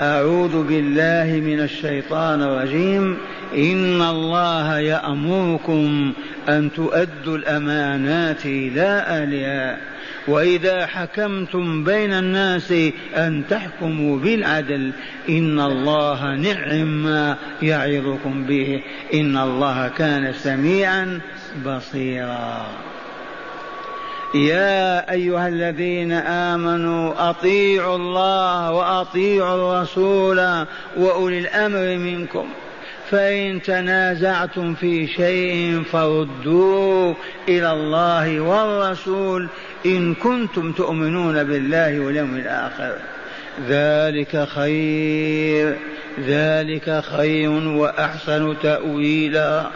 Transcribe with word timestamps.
أعوذ 0.00 0.66
بالله 0.66 1.40
من 1.40 1.60
الشيطان 1.60 2.42
الرجيم. 2.42 3.18
إن 3.56 4.02
الله 4.02 4.78
يأمركم 4.78 6.12
أن 6.48 6.70
تؤدوا 6.72 7.36
الأمانات 7.36 8.46
إلى 8.46 9.04
أهلها. 9.06 9.76
وإذا 10.28 10.86
حكمتم 10.86 11.84
بين 11.84 12.12
الناس 12.12 12.74
أن 13.16 13.42
تحكموا 13.50 14.18
بالعدل 14.18 14.92
إن 15.28 15.60
الله 15.60 16.34
نعم 16.36 17.02
ما 17.04 17.36
يعظكم 17.62 18.44
به. 18.44 18.82
إن 19.14 19.36
الله 19.36 19.88
كان 19.88 20.32
سميعا 20.32 21.20
بصيرا. 21.66 22.66
يا 24.34 25.12
أيها 25.12 25.48
الذين 25.48 26.12
آمنوا 26.12 27.30
أطيعوا 27.30 27.96
الله 27.96 28.72
وأطيعوا 28.72 29.54
الرسول 29.54 30.66
وأولي 30.96 31.38
الأمر 31.38 31.96
منكم. 31.96 32.46
فإن 33.10 33.62
تنازعتم 33.62 34.74
في 34.74 35.06
شيء 35.06 35.82
فردوه 35.92 37.16
إلى 37.48 37.72
الله 37.72 38.40
والرسول 38.40 39.48
إن 39.86 40.14
كنتم 40.14 40.72
تؤمنون 40.72 41.44
بالله 41.44 42.00
واليوم 42.00 42.36
الآخر. 42.36 42.94
ذلك 43.68 44.48
خير 44.48 45.76
ذلك 46.26 47.02
خير 47.16 47.50
وأحسن 47.50 48.56
تأويلا. 48.62 49.66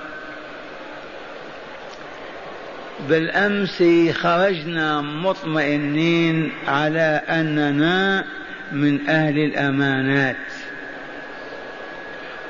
بالأمس 3.08 3.82
خرجنا 4.12 5.00
مطمئنين 5.00 6.52
على 6.68 7.22
أننا 7.28 8.24
من 8.72 9.08
أهل 9.08 9.38
الأمانات. 9.38 10.36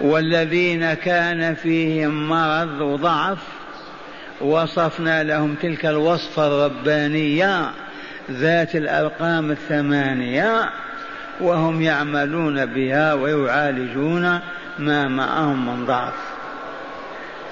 والذين 0.01 0.95
كان 0.95 1.55
فيهم 1.55 2.29
مرض 2.29 2.81
وضعف 2.81 3.39
وصفنا 4.41 5.23
لهم 5.23 5.55
تلك 5.55 5.87
الوصفة 5.87 6.47
الربانية 6.47 7.71
ذات 8.31 8.77
الأرقام 8.77 9.51
الثمانية 9.51 10.71
وهم 11.41 11.83
يعملون 11.83 12.67
بها 12.67 13.15
ويعالجون 13.15 14.41
ما 14.79 15.09
معهم 15.09 15.67
من 15.67 15.87
ضعف. 15.87 16.34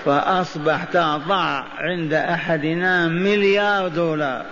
فأصبح 0.04 0.84
تضع 0.84 1.64
عند 1.78 2.14
أحدنا 2.14 3.08
مليار 3.08 3.88
دولار. 3.88 4.44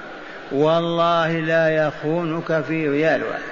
والله 0.53 1.39
لا 1.39 1.87
يخونك 1.87 2.61
في 2.61 2.89
ريال 2.89 3.23
واحد. 3.23 3.43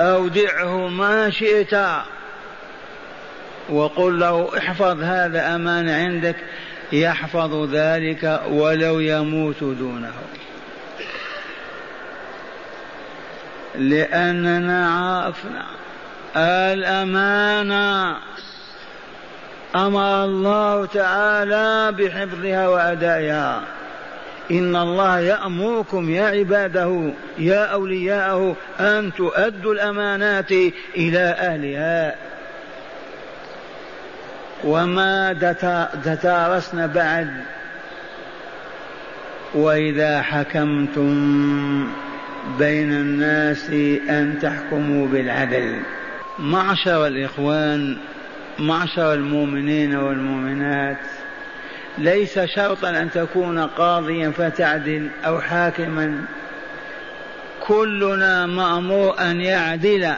أودعه 0.00 0.88
ما 0.88 1.30
شئت. 1.30 1.74
وقل 3.68 4.20
له 4.20 4.58
احفظ 4.58 5.02
هذا 5.02 5.54
أمان 5.54 5.88
عندك 5.88 6.36
يحفظ 6.92 7.74
ذلك 7.74 8.40
ولو 8.48 9.00
يموت 9.00 9.60
دونه. 9.60 10.12
لأننا 13.74 14.90
عرفنا 14.90 15.66
الأمانة. 16.36 18.16
أمر 19.76 20.24
الله 20.24 20.86
تعالى 20.86 21.92
بحفظها 21.92 22.68
وأدائها. 22.68 23.62
إن 24.50 24.76
الله 24.76 25.18
يأمركم 25.20 26.10
يا 26.10 26.24
عباده 26.24 27.12
يا 27.38 27.64
أولياءه 27.64 28.56
أن 28.80 29.12
تؤدوا 29.16 29.74
الأمانات 29.74 30.52
إلى 30.96 31.18
أهلها. 31.18 32.14
وما 34.64 35.32
دتارسنا 36.04 36.86
بعد. 36.86 37.30
وإذا 39.54 40.22
حكمتم 40.22 41.14
بين 42.58 42.92
الناس 42.92 43.70
أن 44.08 44.38
تحكموا 44.42 45.06
بالعدل. 45.06 45.82
معشر 46.38 47.06
الإخوان 47.06 47.96
معشر 48.58 49.14
المؤمنين 49.14 49.96
والمؤمنات 49.96 50.98
ليس 51.98 52.38
شرطا 52.38 52.90
أن 52.90 53.10
تكون 53.10 53.58
قاضيا 53.58 54.30
فتعدل 54.30 55.08
أو 55.26 55.40
حاكما. 55.40 56.24
كلنا 57.66 58.46
مأمور 58.46 59.20
أن 59.20 59.40
يعدل 59.40 60.14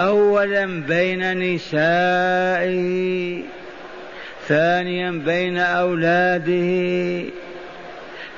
أولا 0.00 0.66
بين 0.66 1.38
نسائه 1.38 3.42
ثانيا 4.48 5.10
بين 5.10 5.58
أولاده 5.58 7.30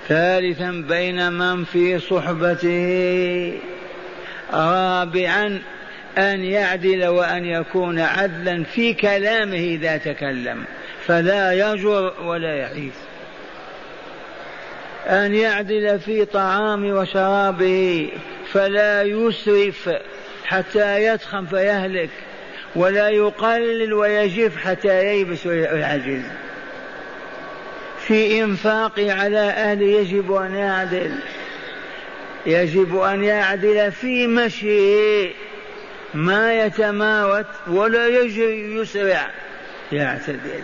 ثالثا 0.08 0.84
بين 0.88 1.32
من 1.32 1.64
في 1.64 1.98
صحبته 1.98 3.58
رابعا 4.52 5.60
أن 6.18 6.44
يعدل 6.44 7.06
وأن 7.06 7.44
يكون 7.44 8.00
عدلا 8.00 8.64
في 8.64 8.94
كلامه 8.94 9.58
إذا 9.58 9.96
تكلم 9.96 10.64
فلا 11.06 11.52
يجر 11.52 12.14
ولا 12.22 12.56
يحيف. 12.56 12.94
أن 15.06 15.34
يعدل 15.34 16.00
في 16.00 16.24
طعام 16.24 16.90
وشرابه 16.90 18.10
فلا 18.52 19.02
يسرف 19.02 19.90
حتى 20.44 21.04
يتخن 21.04 21.46
فيهلك 21.46 22.10
ولا 22.76 23.08
يقلل 23.08 23.92
ويجف 23.92 24.56
حتى 24.56 25.04
ييبس 25.04 25.46
ويعجز. 25.46 26.22
في 28.06 28.42
إنفاقه 28.42 29.12
على 29.12 29.38
أهله 29.38 29.86
يجب 29.86 30.32
أن 30.32 30.54
يعدل 30.54 31.10
يجب 32.46 32.98
أن 32.98 33.24
يعدل 33.24 33.92
في 33.92 34.26
مشيه. 34.26 35.30
ما 36.14 36.64
يتماوت 36.64 37.46
ولا 37.66 38.06
يجري 38.06 38.74
يسرع. 38.74 39.30
يعتدل 39.92 40.62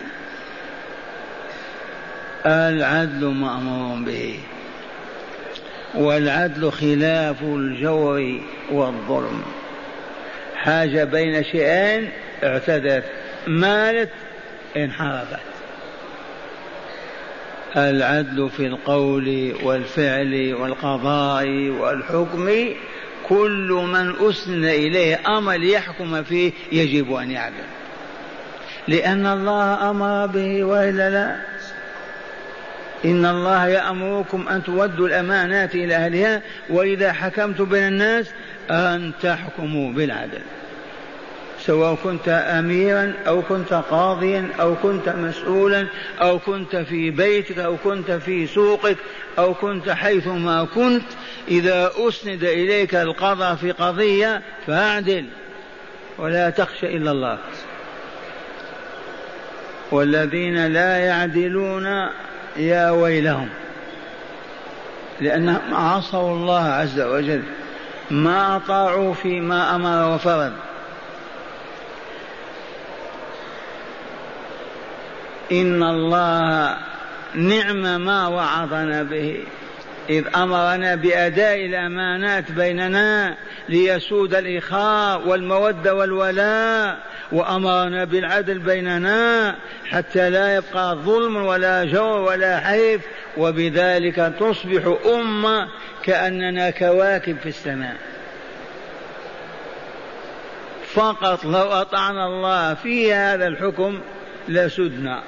العدل 2.45 3.25
مأمور 3.25 4.05
به. 4.05 4.39
والعدل 5.95 6.71
خلاف 6.71 7.41
الجور 7.41 8.41
والظلم. 8.71 9.43
حاجة 10.55 11.03
بين 11.03 11.43
شيئين 11.43 12.11
اعتدت 12.43 13.03
مالت 13.47 14.09
انحرفت. 14.77 15.39
العدل 17.77 18.49
في 18.49 18.65
القول 18.65 19.55
والفعل 19.63 20.53
والقضاء 20.53 21.47
والحكم 21.69 22.49
كل 23.29 23.87
من 23.93 24.29
أسند 24.29 24.63
إليه 24.63 25.37
أمر 25.37 25.53
ليحكم 25.53 26.23
فيه 26.23 26.51
يجب 26.71 27.13
أن 27.13 27.31
يعدل. 27.31 27.55
لأن 28.87 29.25
الله 29.25 29.89
أمر 29.89 30.25
به 30.25 30.63
وإلا 30.63 31.09
لا؟ 31.09 31.35
إن 33.05 33.25
الله 33.25 33.67
يأمركم 33.67 34.47
أن 34.47 34.63
تودوا 34.63 35.07
الأمانات 35.07 35.75
إلى 35.75 35.95
أهلها 35.95 36.41
وإذا 36.69 37.13
حكمت 37.13 37.61
بين 37.61 37.87
الناس 37.87 38.25
أن 38.71 39.11
تحكموا 39.21 39.93
بالعدل. 39.93 40.41
سواء 41.67 41.95
كنت 42.03 42.29
اميرا 42.29 43.13
أو 43.27 43.41
كنت 43.41 43.73
قاضيا 43.73 44.49
أو 44.59 44.75
كنت 44.75 45.09
مسؤولا 45.09 45.87
أو 46.21 46.39
كنت 46.39 46.75
في 46.75 47.11
بيتك 47.11 47.59
أو 47.59 47.77
كنت 47.77 48.11
في 48.11 48.47
سوقك 48.47 48.97
أو 49.39 49.53
كنت 49.53 49.89
حيثما 49.89 50.67
كنت 50.75 51.05
إذا 51.47 51.91
أسند 51.97 52.43
إليك 52.43 52.95
القضاء 52.95 53.55
في 53.55 53.71
قضية 53.71 54.41
فاعدل 54.67 55.25
ولا 56.17 56.49
تخشى 56.49 56.97
إلا 56.97 57.11
الله. 57.11 57.37
والذين 59.91 60.67
لا 60.67 60.97
يعدلون 60.97 61.85
يا 62.57 62.91
ويلهم 62.91 63.49
لأنهم 65.21 65.73
عصوا 65.73 66.33
الله 66.33 66.63
عز 66.63 66.99
وجل 66.99 67.43
ما 68.11 68.55
أطاعوا 68.55 69.13
فيما 69.13 69.75
أمر 69.75 70.15
وفرض. 70.15 70.66
إن 75.51 75.83
الله 75.83 76.77
نعم 77.35 78.05
ما 78.05 78.27
وعظنا 78.27 79.03
به. 79.03 79.43
إذ 80.09 80.25
أمرنا 80.35 80.95
بأداء 80.95 81.65
الأمانات 81.65 82.51
بيننا 82.51 83.35
ليسود 83.69 84.35
الإخاء 84.35 85.27
والمودة 85.27 85.95
والولاء 85.95 86.97
وأمرنا 87.31 88.03
بالعدل 88.03 88.59
بيننا 88.59 89.55
حتى 89.89 90.29
لا 90.29 90.55
يبقى 90.55 90.95
ظلم 90.95 91.35
ولا 91.35 91.83
جور 91.83 92.21
ولا 92.21 92.59
حيف 92.59 93.01
وبذلك 93.37 94.33
تصبح 94.39 94.97
أمة 95.13 95.67
كأننا 96.03 96.69
كواكب 96.69 97.37
في 97.37 97.49
السماء. 97.49 97.95
فقط 100.93 101.45
لو 101.45 101.71
أطعنا 101.71 102.25
الله 102.25 102.73
في 102.73 103.13
هذا 103.13 103.47
الحكم 103.47 103.99
لسدنا 104.47 105.23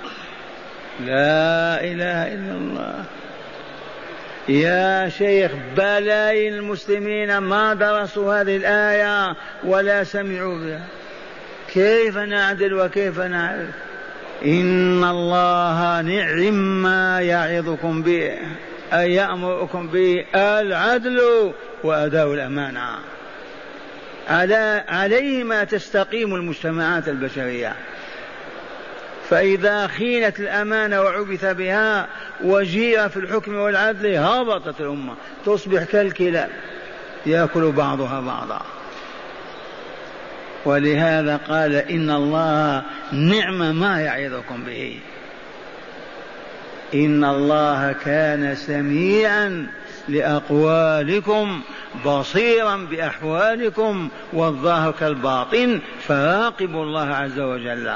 لا 0.99 1.83
إله 1.83 2.33
إلا 2.33 2.51
الله. 2.51 3.03
يا 4.49 5.09
شيخ 5.09 5.51
بلايين 5.77 6.53
المسلمين 6.53 7.37
ما 7.37 7.73
درسوا 7.73 8.41
هذه 8.41 8.57
الآية 8.57 9.35
ولا 9.63 10.03
سمعوا 10.03 10.57
بها. 10.57 10.81
كيف 11.73 12.17
نعدل 12.17 12.73
وكيف 12.73 13.19
نعرف؟ 13.19 13.69
إن 14.45 15.03
الله 15.03 16.01
نعم 16.01 16.81
ما 16.83 17.21
يعظكم 17.21 18.01
به 18.01 18.37
أي 18.93 19.13
يأمركم 19.13 19.87
به 19.87 20.25
العدل 20.35 21.21
وأداء 21.83 22.33
الأمانة. 22.33 22.89
على 24.29 24.83
عليه 24.87 25.43
ما 25.43 25.63
تستقيم 25.63 26.35
المجتمعات 26.35 27.07
البشرية. 27.07 27.75
فإذا 29.29 29.87
خينت 29.87 30.39
الأمانة 30.39 31.01
وعبث 31.01 31.45
بها 31.45 32.07
وجيء 32.43 33.07
في 33.07 33.17
الحكم 33.17 33.55
والعدل 33.55 34.15
هبطت 34.15 34.81
الأمة. 34.81 35.13
تصبح 35.45 35.83
كالكلاب 35.83 36.49
يأكل 37.25 37.71
بعضها 37.71 38.21
بعضا. 38.21 38.61
ولهذا 40.65 41.37
قال 41.37 41.75
إن 41.75 42.09
الله 42.09 42.83
نعم 43.11 43.79
ما 43.79 44.01
يعظكم 44.01 44.63
به. 44.63 44.99
إن 46.93 47.23
الله 47.23 47.95
كان 48.05 48.55
سميعا 48.55 49.67
لأقوالكم 50.07 51.61
بصيرا 52.05 52.77
بأحوالكم 52.77 54.09
والظاهر 54.33 54.91
كالباطن 54.91 55.81
فراقبوا 56.07 56.83
الله 56.83 57.15
عز 57.15 57.39
وجل. 57.39 57.91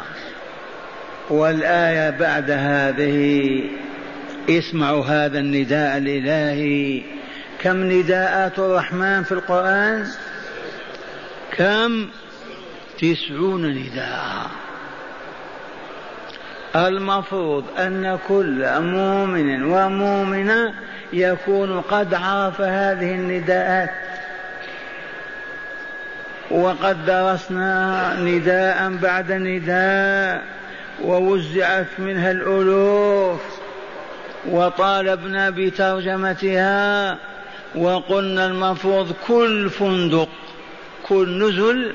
والآية 1.34 2.10
بعد 2.10 2.52
هذه 2.52 3.64
اسمعوا 4.50 5.06
هذا 5.06 5.40
النداء 5.40 5.98
الإلهي. 5.98 7.04
كم 7.62 7.92
نداءات 7.92 8.60
الرحمن 8.60 9.24
في 9.24 9.32
القرآن؟ 9.32 10.08
كم؟ 11.58 12.08
تسعون 13.02 13.66
نداء. 13.66 14.48
المفروض 16.76 17.66
أن 17.80 18.20
كل 18.28 18.82
مؤمن 18.82 19.64
ومؤمنة 19.64 20.74
يكون 21.14 21.82
قد 21.82 22.14
عرف 22.14 22.62
هذه 22.62 23.12
النداءات. 23.12 23.90
وقد 26.52 27.06
درسنا 27.06 28.16
نداء 28.20 28.90
بعد 29.02 29.32
نداء. 29.32 30.62
ووزعت 31.01 31.88
منها 32.00 32.31
الألوف 32.31 33.42
وطالبنا 34.45 35.50
بترجمتها 35.50 37.19
وقلنا 37.75 38.45
المفروض 38.45 39.16
كل 39.28 39.69
فندق 39.69 40.30
كل 41.04 41.44
نزل 41.44 41.94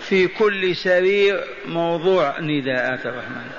في 0.00 0.26
كل 0.26 0.76
سرير 0.76 1.40
موضوع 1.66 2.40
نداءات 2.40 3.06
الرحمن. 3.06 3.50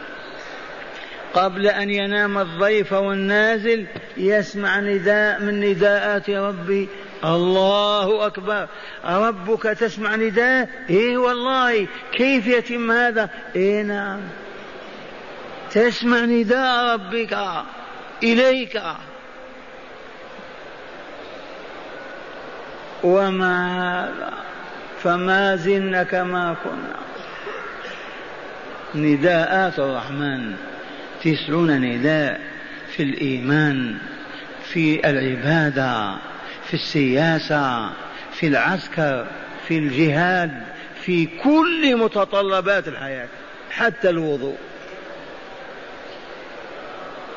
قبل 1.33 1.67
أن 1.67 1.89
ينام 1.89 2.37
الضيف 2.37 2.93
والنازل 2.93 3.85
يسمع 4.17 4.79
نداء 4.79 5.41
من 5.41 5.59
نداءات 5.59 6.29
ربي 6.29 6.89
الله 7.25 8.25
أكبر. 8.25 8.67
ربك 9.05 9.63
تسمع 9.63 10.15
نداء؟ 10.15 10.69
إيه 10.89 11.17
والله. 11.17 11.87
كيف 12.13 12.47
يتم 12.47 12.91
هذا؟ 12.91 13.29
إيه 13.55 13.81
نعم. 13.81 14.19
تسمع 15.71 16.19
نداء 16.19 16.93
ربك. 16.93 17.37
إليك. 18.23 18.81
وما 23.03 23.77
هذا 24.03 24.33
فما 25.03 25.55
زلنا 25.55 26.03
كما 26.03 26.55
كنا. 26.63 26.95
نداءات 28.95 29.79
الرحمن. 29.79 30.53
تسعون 31.23 31.81
نداء 31.81 32.41
في 32.95 33.03
الإيمان 33.03 33.97
في 34.63 35.09
العبادة. 35.09 36.30
في 36.71 36.77
السياسة 36.77 37.89
في 38.33 38.47
العسكر 38.47 39.27
في 39.67 39.77
الجهاد 39.77 40.51
في 41.01 41.25
كل 41.25 41.97
متطلبات 41.97 42.87
الحياة 42.87 43.27
حتى 43.71 44.09
الوضوء. 44.09 44.57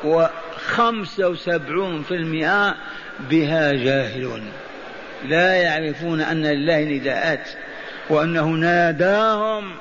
وخمسة 0.03 1.29
وسبعون 1.29 2.03
في 2.03 2.15
المئة 2.15 2.75
بها 3.29 3.73
جاهلون. 3.73 4.41
لا 5.25 5.55
يعرفون 5.55 6.21
أن 6.21 6.45
لله 6.45 6.83
نداءات 6.83 7.49
وأنه 8.09 8.47
ناداهم. 8.47 9.71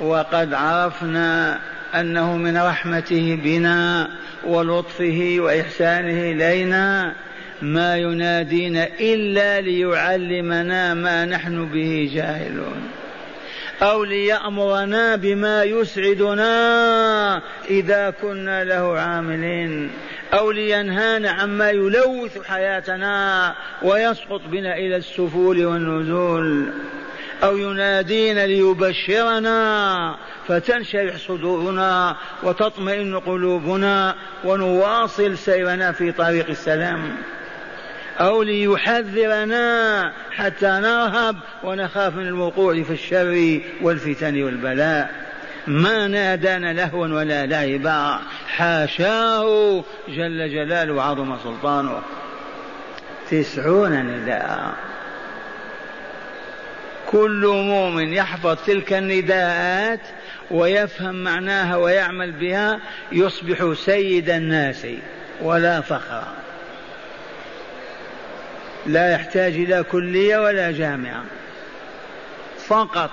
وقد 0.00 0.54
عرفنا 0.54 1.60
أنه 1.94 2.36
من 2.36 2.58
رحمته 2.58 3.38
بنا 3.44 4.10
ولطفه 4.44 5.36
وإحسانه 5.38 6.30
إلينا. 6.30 7.14
ما 7.62 7.96
ينادينا 7.96 8.88
إلا 9.00 9.60
ليعلمنا 9.60 10.94
ما 10.94 11.24
نحن 11.24 11.64
به 11.64 12.10
جاهلون. 12.14 12.88
أو 13.82 14.04
ليأمرنا 14.04 15.16
بما 15.16 15.64
يسعدنا 15.64 17.42
إذا 17.70 18.10
كنا 18.10 18.64
له 18.64 18.98
عاملين. 18.98 19.90
أو 20.34 20.50
لينهانا 20.50 21.30
عما 21.30 21.70
يلوث 21.70 22.46
حياتنا 22.48 23.54
ويسقط 23.82 24.40
بنا 24.46 24.76
إلى 24.76 24.96
السفول 24.96 25.64
والنزول. 25.64 26.72
أو 27.42 27.56
ينادينا 27.56 28.46
ليبشرنا 28.46 30.16
فتنشرح 30.48 31.16
صدورنا 31.16 32.16
وتطمئن 32.42 33.18
قلوبنا 33.18 34.14
ونواصل 34.44 35.38
سيرنا 35.38 35.92
في 35.92 36.12
طريق 36.12 36.48
السلام. 36.48 37.16
أو 38.20 38.42
ليحذرنا 38.42 40.12
حتى 40.30 40.66
نرهب 40.66 41.36
ونخاف 41.64 42.14
من 42.14 42.26
الوقوع 42.26 42.82
في 42.82 42.92
الشر 42.92 43.60
والفتن 43.82 44.42
والبلاء. 44.42 45.10
ما 45.66 46.08
نادانا 46.08 46.72
لهوا 46.72 47.06
ولا 47.06 47.46
لعبا 47.46 48.20
حاشاه 48.48 49.84
جل 50.08 50.50
جلاله 50.50 50.92
وعظم 50.92 51.36
سلطانه. 51.38 52.02
تسعون 53.30 53.92
نداء. 54.02 54.74
كل 57.10 57.46
مؤمن 57.46 58.12
يحفظ 58.12 58.56
تلك 58.66 58.92
النداءات 58.92 60.00
ويفهم 60.50 61.24
معناها 61.24 61.76
ويعمل 61.76 62.32
بها 62.32 62.80
يصبح 63.12 63.72
سيد 63.76 64.30
الناس 64.30 64.86
ولا 65.42 65.80
فخر. 65.80 66.43
لا 68.86 69.10
يحتاج 69.12 69.52
إلى 69.52 69.82
كلية 69.82 70.38
ولا 70.38 70.70
جامعة. 70.70 71.24
فقط 72.66 73.10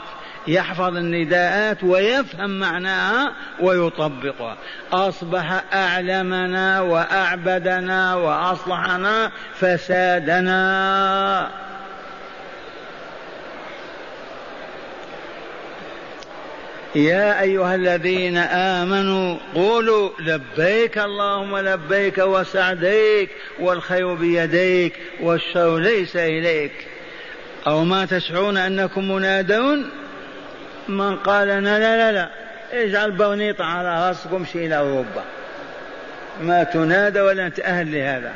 يحفظ 0.48 0.96
النداءات 0.98 1.84
ويفهم 1.84 2.60
معناها 2.60 3.34
ويطبقها. 3.60 4.58
أصبح 4.94 5.64
أعلمنا 5.74 6.82
وأعبدنا 6.82 8.16
وأصلحنا 8.16 9.32
فسادنا. 9.56 10.62
يا 16.96 17.42
أيها 17.42 17.76
الذين 17.76 18.38
آمنوا 18.38 19.38
قولوا 19.56 20.10
لبيك 20.20 20.98
اللهم 20.98 21.58
لبيك 21.58 22.18
وسعديك 22.18 23.30
والخير 23.60 24.14
بيديك 24.14 24.94
والشر 25.22 25.78
ليس 25.78 26.16
إليك. 26.16 26.72
أو 27.68 27.84
ما 27.84 28.06
تشعرون 28.06 28.58
أنكم 28.58 29.12
منادون؟ 29.12 29.90
من 30.88 31.16
قال 31.16 31.48
لا 31.48 31.80
لا 31.80 32.12
لا 32.12 32.30
اجعل 32.74 33.12
برنيط 33.12 33.62
على 33.62 34.08
راسكم 34.08 34.36
امشي 34.36 34.66
إلى 34.66 34.78
أوروبا. 34.78 35.24
ما 36.42 36.64
تنادى 36.64 37.22
ولا 37.22 37.46
أنت 37.46 37.60
أهل 37.60 37.92
لهذا. 37.92 38.34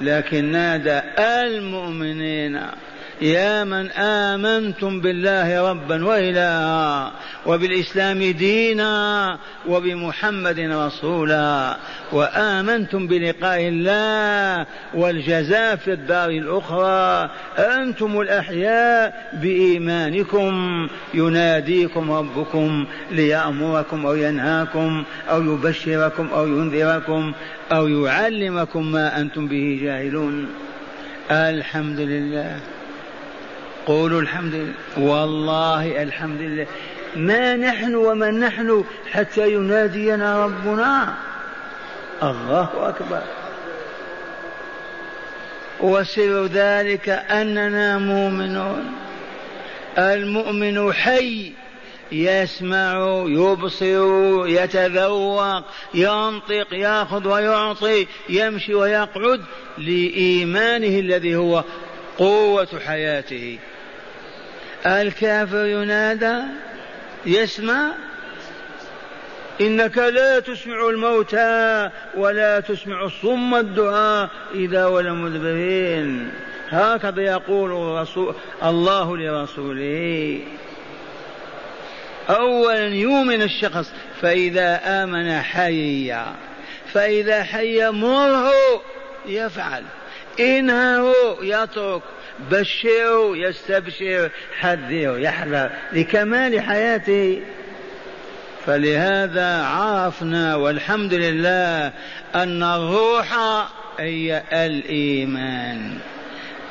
لكن 0.00 0.44
نادى 0.44 1.00
المؤمنين 1.18 2.60
يا 3.20 3.64
من 3.64 3.90
آمنتم 3.90 5.00
بالله 5.00 5.70
ربا 5.70 6.04
وإلها 6.04 7.12
وبالإسلام 7.46 8.18
دينا 8.18 9.38
وبمحمد 9.68 10.60
رسولا 10.60 11.76
وآمنتم 12.12 13.06
بلقاء 13.06 13.60
الله 13.68 14.66
والجزاء 14.94 15.76
في 15.76 15.92
الدار 15.92 16.30
الأخرى 16.30 17.30
أنتم 17.58 18.20
الأحياء 18.20 19.30
بإيمانكم 19.42 20.88
يناديكم 21.14 22.10
ربكم 22.10 22.86
ليأمركم 23.10 24.06
أو 24.06 24.14
ينهاكم 24.14 25.04
أو 25.30 25.42
يبشركم 25.42 26.28
أو 26.34 26.46
ينذركم 26.46 27.32
أو 27.72 27.88
يعلمكم 27.88 28.92
ما 28.92 29.20
أنتم 29.20 29.48
به 29.48 29.78
جاهلون 29.82 30.48
الحمد 31.30 32.00
لله 32.00 32.79
قولوا 33.86 34.20
الحمد 34.20 34.54
لله. 34.54 34.74
والله 34.98 36.02
الحمد 36.02 36.40
لله. 36.40 36.66
ما 37.16 37.56
نحن 37.56 37.94
ومن 37.94 38.40
نحن 38.40 38.84
حتى 39.10 39.52
ينادينا 39.52 40.44
ربنا. 40.44 41.14
الله 42.22 42.68
أكبر. 42.88 43.22
وسر 45.80 46.46
ذلك 46.46 47.08
أننا 47.08 47.98
مؤمنون. 47.98 48.92
المؤمن 49.98 50.92
حي 50.92 51.52
يسمع 52.12 53.24
يبصر 53.28 54.46
يتذوق 54.46 55.62
ينطق 55.94 56.74
يأخذ 56.74 57.28
ويعطي 57.28 58.06
يمشي 58.28 58.74
ويقعد 58.74 59.40
لإيمانه 59.78 60.98
الذي 60.98 61.36
هو 61.36 61.64
قوة 62.20 62.80
حياته. 62.86 63.58
الكافر 64.86 65.66
ينادى 65.66 66.42
يسمع 67.26 67.92
إنك 69.60 69.98
لا 69.98 70.40
تسمع 70.40 70.88
الموتى 70.88 71.90
ولا 72.16 72.60
تسمع 72.60 73.04
الصم 73.04 73.54
الدعاء 73.54 74.30
إذا 74.54 74.86
ولم 74.86 75.24
مدبرين. 75.24 76.32
هكذا 76.68 77.22
يقول 77.22 78.06
الله 78.62 79.16
لرسوله. 79.16 80.40
أولا 82.30 82.86
يؤمن 82.86 83.42
الشخص 83.42 83.92
فإذا 84.22 84.80
آمن 85.02 85.40
حيا 85.40 86.26
فإذا 86.92 87.42
حي 87.42 87.90
مره 87.90 88.52
يفعل. 89.26 89.84
إنهه 90.40 91.14
يترك 91.42 92.02
بشره 92.50 93.36
يستبشر 93.36 94.30
حذره 94.58 95.18
يحذر 95.18 95.70
لكمال 95.92 96.60
حياته. 96.60 97.42
فلهذا 98.66 99.62
عرفنا 99.62 100.56
والحمد 100.56 101.14
لله 101.14 101.92
أن 102.34 102.62
الروح 102.62 103.38
هي 103.98 104.42
الإيمان. 104.52 105.98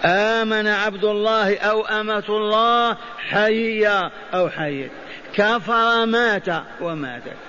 آمن 0.05 0.67
عبد 0.67 1.03
الله 1.03 1.57
أو 1.57 1.85
أمة 1.85 2.23
الله 2.29 2.97
حي 3.29 3.87
أو 4.33 4.49
حي 4.49 4.89
كفر 5.33 6.05
مات 6.05 6.47
وماتت 6.81 7.48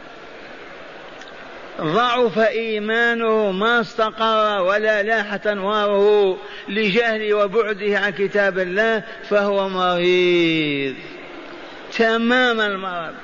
ضعف 1.80 2.38
إيمانه 2.38 3.50
ما 3.50 3.80
استقر 3.80 4.62
ولا 4.62 5.02
لاحت 5.02 5.46
أنواره 5.46 6.38
لجهله 6.68 7.34
وبعده 7.34 7.98
عن 7.98 8.10
كتاب 8.10 8.58
الله 8.58 9.02
فهو 9.28 9.68
مريض. 9.68 10.94
تمام 11.98 12.60
المرض. 12.60 13.14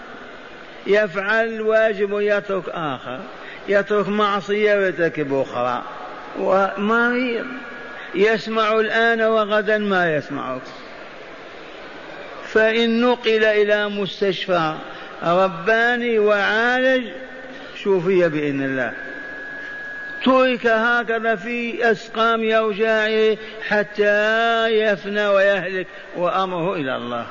يفعل 0.86 1.46
الواجب 1.46 2.12
ويترك 2.12 2.68
آخر. 2.68 3.20
يترك 3.68 4.08
معصية 4.08 4.74
ويرتكب 4.74 5.34
أخرى 5.34 5.82
ومريض. 6.38 7.46
يسمع 8.14 8.72
الآن 8.72 9.22
وغدا 9.22 9.78
ما 9.78 10.14
يسمعك 10.14 10.62
فإن 12.46 13.00
نقل 13.00 13.44
إلى 13.44 13.88
مستشفى 13.88 14.74
رباني 15.22 16.18
وعالج 16.18 17.06
شوفي 17.86 18.28
بإذن 18.28 18.62
الله. 18.62 18.92
ترك 20.24 20.66
هكذا 20.66 21.34
في 21.36 21.90
أسقام 21.90 22.50
أوجاعه 22.50 23.36
حتى 23.68 24.66
يفنى 24.68 25.26
ويهلك 25.26 25.86
وأمره 26.16 26.74
إلى 26.74 26.96
الله. 26.96 27.26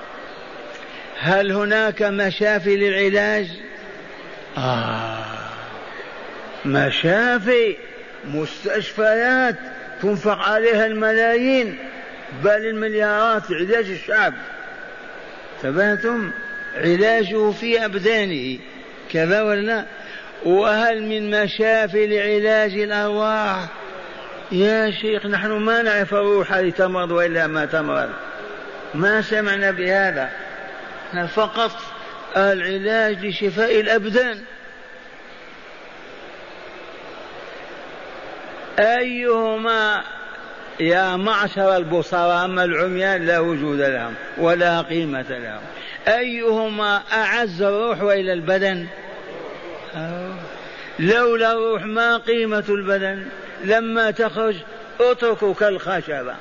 هل 1.19 1.51
هناك 1.51 2.01
مشافي 2.01 2.75
للعلاج؟ 2.77 3.47
آه. 4.57 5.25
مشافي 6.65 7.75
مستشفيات 8.25 9.55
تنفق 10.01 10.39
عليها 10.39 10.85
الملايين 10.85 11.77
بل 12.43 12.65
المليارات 12.65 13.43
علاج 13.51 13.89
الشعب. 13.89 14.33
تبهتم؟ 15.63 16.31
علاجه 16.75 17.51
في 17.51 17.85
أبدانه 17.85 18.59
كذا 19.12 19.41
ولا 19.41 19.85
وهل 20.43 21.03
من 21.03 21.43
مشافي 21.43 22.07
لعلاج 22.07 22.73
الأرواح. 22.73 23.67
يا 24.51 24.91
شيخ 24.91 25.25
نحن 25.25 25.51
ما 25.51 25.81
نعرف 25.81 26.13
الروح 26.13 26.53
هل 26.53 26.71
تمرض 26.71 27.11
وإلا 27.11 27.47
ما 27.47 27.65
تمرض. 27.65 28.09
ما 28.93 29.21
سمعنا 29.21 29.71
بهذا. 29.71 30.29
فقط 31.33 31.71
العلاج 32.37 33.25
لشفاء 33.25 33.79
الأبدان. 33.79 34.41
أيهما؟ 38.79 40.01
يا 40.79 41.15
معشر 41.15 41.77
البصراء 41.77 42.45
أما 42.45 42.63
العميان 42.63 43.25
لا 43.25 43.39
وجود 43.39 43.79
لهم 43.79 44.13
ولا 44.37 44.81
قيمة 44.81 45.25
لهم. 45.29 45.61
أيهما 46.07 47.01
أعز 47.13 47.61
الروح 47.61 48.01
وإلى 48.01 48.33
البدن؟ 48.33 48.87
لولا 50.99 51.51
الروح 51.51 51.83
ما 51.83 52.17
قيمة 52.17 52.63
البدن 52.69 53.25
لما 53.63 54.11
تخرج 54.11 54.55
اتركوا 54.99 55.53
كالخشبة 55.53 56.35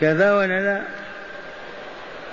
كذا 0.00 0.34
ولا 0.34 0.60
لا؟ 0.60 0.82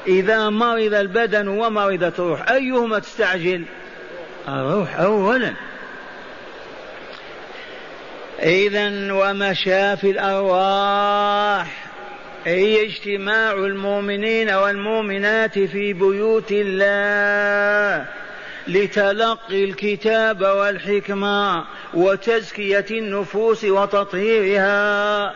إذا 0.07 0.49
مرض 0.49 0.93
البدن 0.93 1.47
ومرضت 1.47 2.19
الروح 2.19 2.49
أيهما 2.49 2.99
تستعجل؟ 2.99 3.65
الروح 4.47 4.99
أولا. 4.99 5.53
إذا 8.43 9.13
ومشافي 9.13 10.11
الأرواح 10.11 11.85
هي 12.45 12.85
اجتماع 12.85 13.51
المؤمنين 13.51 14.49
والمؤمنات 14.49 15.59
في 15.59 15.93
بيوت 15.93 16.51
الله. 16.51 18.05
لتلقي 18.67 19.63
الكتاب 19.63 20.41
والحكمة 20.41 21.65
وتزكية 21.93 22.85
النفوس 22.91 23.63
وتطهيرها. 23.63 25.33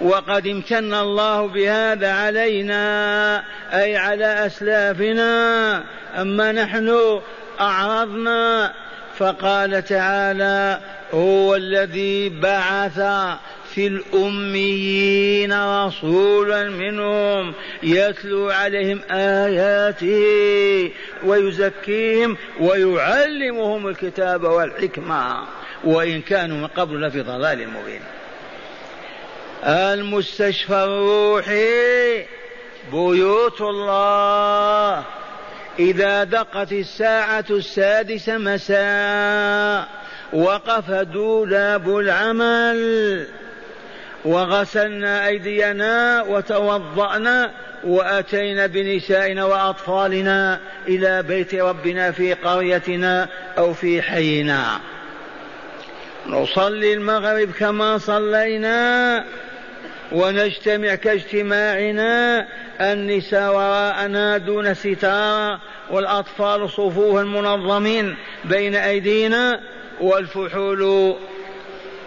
وقد 0.00 0.46
امتن 0.46 0.94
الله 0.94 1.48
بهذا 1.48 2.12
علينا 2.12 3.44
أي 3.72 3.96
على 3.96 4.46
أسلافنا. 4.46 5.84
أما 6.20 6.52
نحن 6.52 7.20
أعرضنا 7.60 8.72
فقال 9.18 9.84
تعالى 9.84 10.80
هو 11.14 11.56
الذي 11.56 12.28
بعث 12.28 13.00
في 13.74 13.86
الأميين 13.86 15.52
رسولا 15.52 16.70
منهم 16.70 17.54
يتلو 17.82 18.50
عليهم 18.50 19.00
آياته 19.10 20.92
ويزكيهم 21.24 22.36
ويعلمهم 22.60 23.88
الكتاب 23.88 24.42
والحكمة. 24.44 25.46
وإن 25.84 26.20
كانوا 26.20 26.56
من 26.56 26.66
قبل 26.66 27.00
لفي 27.00 27.20
ضلال 27.20 27.68
مبين. 27.68 28.00
المستشفى 29.64 30.74
الروحي 30.74 32.26
بيوت 32.92 33.60
الله. 33.60 35.04
إذا 35.78 36.24
دقت 36.24 36.72
الساعة 36.72 37.44
السادسة 37.50 38.38
مساء 38.38 39.88
وقف 40.32 40.90
دولاب 40.90 41.98
العمل. 41.98 43.41
وغسلنا 44.24 45.26
أيدينا 45.26 46.22
وتوضأنا 46.22 47.50
وأتينا 47.84 48.66
بنسائنا 48.66 49.44
وأطفالنا 49.44 50.60
إلى 50.88 51.22
بيت 51.22 51.54
ربنا 51.54 52.10
في 52.10 52.32
قريتنا 52.32 53.28
أو 53.58 53.74
في 53.74 54.02
حينا. 54.02 54.80
نصلي 56.26 56.94
المغرب 56.94 57.50
كما 57.50 57.98
صلينا 57.98 59.24
ونجتمع 60.12 60.94
كاجتماعنا. 60.94 62.46
النساء 62.80 63.54
وراءنا 63.54 64.38
دون 64.38 64.74
ستارة 64.74 65.60
والأطفال 65.90 66.70
صفوها 66.70 67.22
منظمين 67.24 68.16
بين 68.44 68.74
أيدينا. 68.74 69.60
والفحول 70.00 71.14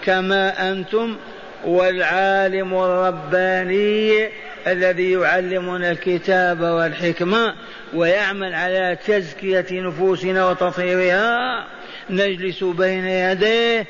كما 0.05 0.71
أنتم 0.71 1.17
والعالم 1.65 2.73
الرباني 2.73 4.29
الذي 4.67 5.11
يعلمنا 5.11 5.91
الكتاب 5.91 6.61
والحكمة 6.61 7.53
ويعمل 7.93 8.53
على 8.53 8.97
تزكية 9.07 9.65
نفوسنا 9.71 10.49
وتطهيرها. 10.49 11.65
نجلس 12.09 12.63
بين 12.63 13.05
يديه 13.07 13.85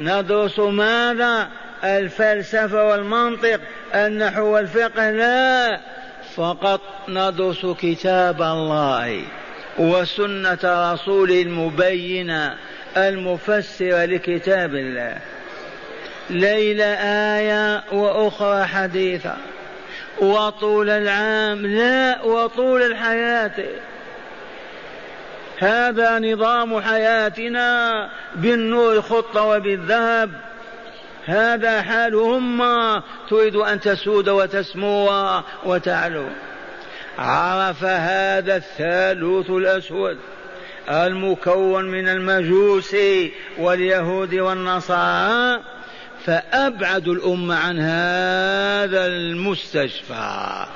ندرس 0.00 0.58
ماذا؟ 0.58 1.48
الفلسفة 1.84 2.84
والمنطق 2.84 3.60
النحو 3.94 4.42
والفقه. 4.42 5.10
لا 5.10 5.80
فقط 6.34 6.80
ندرس 7.08 7.66
كتاب 7.66 8.42
الله 8.42 9.22
وسنة 9.78 10.92
رسوله 10.92 11.42
المبينة 11.42 12.54
المفسرة 12.96 14.04
لكتاب 14.04 14.74
الله. 14.74 15.16
ليلة 16.30 16.84
آية 17.38 17.82
وأخرى 17.92 18.64
حديثة. 18.64 19.36
وطول 20.18 20.90
العام 20.90 21.66
لا 21.66 22.22
وطول 22.22 22.82
الحياة. 22.82 23.64
هذا 25.58 26.18
نظام 26.18 26.80
حياتنا 26.80 28.08
بالنور 28.34 29.02
خطة 29.02 29.42
وبالذهب. 29.42 30.30
هذا 31.26 31.82
حالهم 31.82 32.62
تريد 33.30 33.56
أن 33.56 33.80
تسود 33.80 34.28
وتسمو 34.28 35.10
وتعلو. 35.64 36.26
عرف 37.18 37.84
هذا 37.84 38.56
الثالوث 38.56 39.50
الأسود 39.50 40.18
المكون 40.90 41.84
من 41.84 42.08
المجوس 42.08 42.96
واليهود 43.58 44.34
والنصارى 44.34 45.60
فأبعد 46.26 47.08
الأمة 47.08 47.54
عن 47.54 47.78
هذا 47.78 49.06
المستشفى 49.06 50.66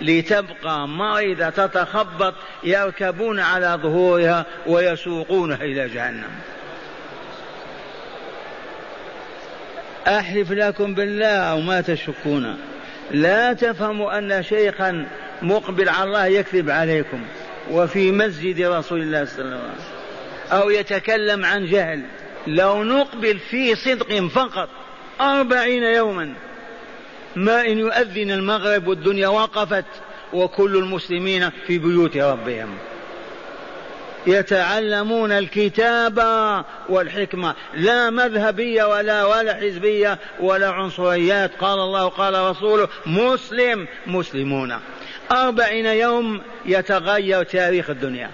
لتبقى 0.00 0.88
مريضة 0.88 1.50
تتخبط 1.50 2.34
يركبون 2.64 3.40
على 3.40 3.78
ظهورها 3.82 4.46
ويسوقونها 4.66 5.64
إلى 5.64 5.88
جهنم. 5.88 6.30
أحلف 10.06 10.52
لكم 10.52 10.94
بالله 10.94 11.26
أو 11.26 11.60
ما 11.60 11.80
تشكون. 11.80 12.58
لا 13.10 13.52
تفهموا 13.52 14.18
أن 14.18 14.42
شيخا 14.42 15.06
مقبل 15.42 15.88
على 15.88 16.04
الله 16.04 16.26
يكذب 16.26 16.70
عليكم 16.70 17.24
وفي 17.70 18.12
مسجد 18.12 18.60
رسول 18.60 19.02
الله 19.02 19.24
صلى 19.24 19.44
الله 19.44 19.56
عليه 19.56 19.64
وسلم 19.64 20.60
أو 20.62 20.70
يتكلم 20.70 21.44
عن 21.44 21.66
جهل. 21.66 22.02
لو 22.46 22.84
نقبل 22.84 23.38
في 23.38 23.74
صدق 23.74 24.26
فقط 24.26 24.68
أربعين 25.20 25.82
يوما. 25.82 26.34
ما 27.36 27.60
إن 27.60 27.78
يؤذن 27.78 28.30
المغرب 28.30 28.86
والدنيا 28.86 29.28
وقفت 29.28 29.84
وكل 30.32 30.76
المسلمين 30.76 31.50
في 31.66 31.78
بيوت 31.78 32.16
ربهم. 32.16 32.78
يتعلمون 34.26 35.32
الكتاب 35.32 36.18
والحكمة. 36.88 37.54
لا 37.74 38.10
مذهبية 38.10 38.84
ولا 38.84 39.24
ولا 39.24 39.54
حزبية 39.54 40.18
ولا 40.40 40.70
عنصريات. 40.70 41.50
قال 41.60 41.78
الله 41.78 42.08
قال 42.08 42.50
رسوله 42.50 42.88
مسلم 43.06 43.88
مسلمون. 44.06 44.78
أربعين 45.32 45.86
يوم 45.86 46.40
يتغير 46.66 47.42
تاريخ 47.42 47.90
الدنيا. 47.90 48.30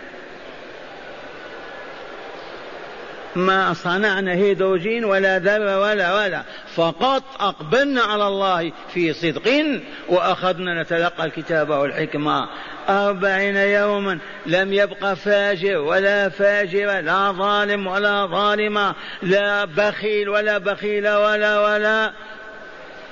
ما 3.36 3.74
صنعنا 3.74 4.32
هيدروجين 4.32 5.04
ولا 5.04 5.38
ذرة 5.38 5.80
ولا 5.80 6.14
ولا. 6.14 6.42
فقط 6.74 7.22
أقبلنا 7.40 8.02
على 8.02 8.26
الله 8.26 8.72
في 8.94 9.12
صدق 9.12 9.64
وأخذنا 10.08 10.82
نتلقى 10.82 11.24
الكتاب 11.24 11.70
والحكمة. 11.70 12.48
أربعين 12.88 13.56
يوما 13.56 14.18
لم 14.46 14.72
يبق 14.72 15.12
فاجر 15.12 15.78
ولا 15.78 16.28
فاجرة 16.28 17.00
لا 17.00 17.32
ظالم 17.32 17.86
ولا 17.86 18.26
ظالمة 18.26 18.94
لا 19.22 19.64
بخيل 19.64 20.28
ولا 20.28 20.58
بخيل 20.58 21.08
ولا 21.08 21.60
ولا. 21.60 22.12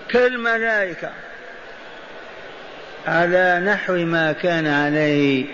كالملائكة. 0.09 1.11
على 3.07 3.63
نحو 3.67 3.93
ما 3.93 4.33
كان 4.33 4.67
عليه. 4.67 5.47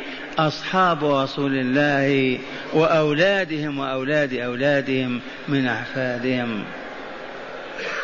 أصحاب 0.47 1.05
رسول 1.05 1.53
الله 1.55 2.39
وأولادهم 2.73 3.79
وأولاد 3.79 4.35
أولادهم 4.35 5.21
من 5.49 5.67
أحفادهم. 5.67 6.65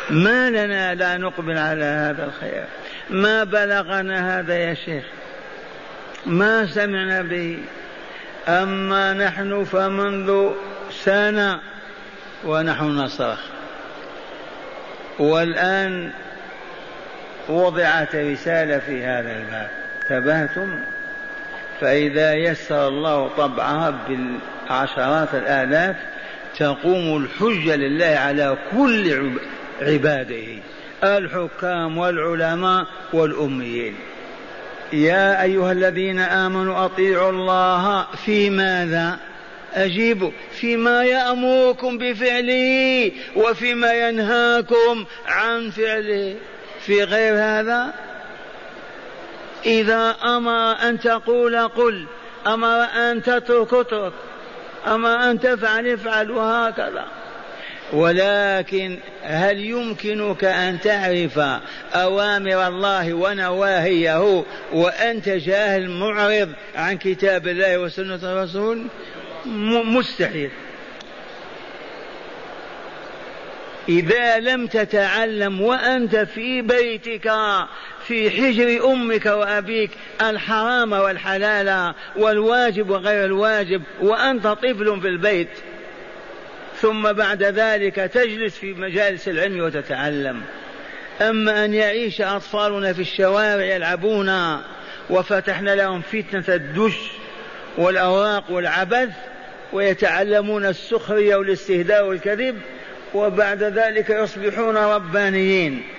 ما 0.09 0.49
لنا 0.49 0.95
لا 0.95 1.17
نقبل 1.17 1.57
على 1.57 1.85
هذا 1.85 2.25
الخير. 2.25 2.63
ما 3.09 3.43
بلغنا 3.43 4.39
هذا 4.39 4.57
يا 4.57 4.73
شيخ. 4.73 5.03
ما 6.25 6.65
سمعنا 6.65 7.21
به. 7.21 7.57
أما 8.47 9.13
نحن 9.13 9.63
فمنذ 9.63 10.49
سنة 10.91 11.59
ونحن 12.45 12.85
نصرخ. 12.85 13.39
والآن 15.19 16.11
وضعت 17.49 18.15
رسالة 18.15 18.79
في 18.79 19.03
هذا 19.03 19.31
الباب. 19.31 19.69
تبهتم؟ 20.09 20.79
فإذا 21.81 22.33
يسر 22.33 22.87
الله 22.87 23.27
طبعها 23.37 23.99
بالعشرات 24.07 25.35
الآلاف 25.35 25.95
تقوم 26.59 27.17
الحجة 27.17 27.75
لله 27.75 28.05
على 28.05 28.57
كل 28.71 29.31
عباده 29.81 30.45
الحكام 31.03 31.97
والعلماء 31.97 32.85
والأميين. 33.13 33.95
يا 34.93 35.43
أيها 35.43 35.71
الذين 35.71 36.19
آمنوا 36.19 36.85
أطيعوا 36.85 37.29
الله 37.29 38.07
في 38.25 38.49
ماذا؟ 38.49 39.19
أجيبوا 39.73 40.31
فيما 40.51 41.03
يأمركم 41.03 41.97
بفعله 41.97 43.11
وفيما 43.35 43.93
ينهاكم 43.93 45.05
عن 45.27 45.69
فعله. 45.69 46.35
في 46.79 47.03
غير 47.03 47.33
هذا 47.33 47.93
إذا 49.65 50.15
أمر 50.23 50.71
أن 50.71 50.99
تقول 50.99 51.67
قل 51.67 52.05
أمر 52.47 52.83
أن 52.83 53.23
تترك 53.23 53.73
اترك 53.73 54.13
أمر 54.87 55.09
أن 55.09 55.39
تفعل 55.39 55.87
افعل 55.87 56.31
وهكذا. 56.31 57.05
ولكن 57.93 58.97
هل 59.23 59.59
يمكنك 59.59 60.43
أن 60.43 60.79
تعرف 60.79 61.39
أوامر 61.93 62.67
الله 62.67 63.13
ونواهيه 63.13 64.43
وأنت 64.73 65.29
جاهل 65.29 65.89
معرض 65.89 66.49
عن 66.75 66.97
كتاب 66.97 67.47
الله 67.47 67.77
وسنة 67.77 68.19
الرسول؟ 68.23 68.83
مستحيل. 69.85 70.51
إذا 73.89 74.39
لم 74.39 74.67
تتعلم 74.67 75.61
وأنت 75.61 76.15
في 76.15 76.61
بيتك 76.61 77.31
في 78.07 78.31
حجر 78.31 78.91
أمك 78.91 79.25
وأبيك 79.25 79.91
الحرام 80.21 80.91
والحلال 80.93 81.93
والواجب 82.15 82.89
وغير 82.89 83.25
الواجب 83.25 83.81
وأنت 84.01 84.47
طفل 84.47 85.01
في 85.01 85.07
البيت. 85.07 85.49
ثم 86.81 87.13
بعد 87.13 87.43
ذلك 87.43 87.95
تجلس 87.95 88.57
في 88.57 88.73
مجالس 88.73 89.27
العلم 89.27 89.63
وتتعلم. 89.63 90.41
أما 91.21 91.65
أن 91.65 91.73
يعيش 91.73 92.21
أطفالنا 92.21 92.93
في 92.93 93.01
الشوارع 93.01 93.63
يلعبون 93.63 94.57
وفتحنا 95.09 95.75
لهم 95.75 96.01
فتنة 96.01 96.55
الدش 96.55 96.97
والأوراق 97.77 98.51
والعبث 98.51 99.09
ويتعلمون 99.73 100.65
السخرية 100.65 101.35
والاستهداء 101.35 102.07
والكذب 102.07 102.57
وبعد 103.13 103.63
ذلك 103.63 104.09
يصبحون 104.09 104.77
ربانيين. 104.77 105.96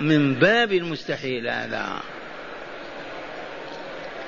من 0.00 0.34
باب 0.34 0.72
المستحيل 0.72 1.48
هذا. 1.48 2.00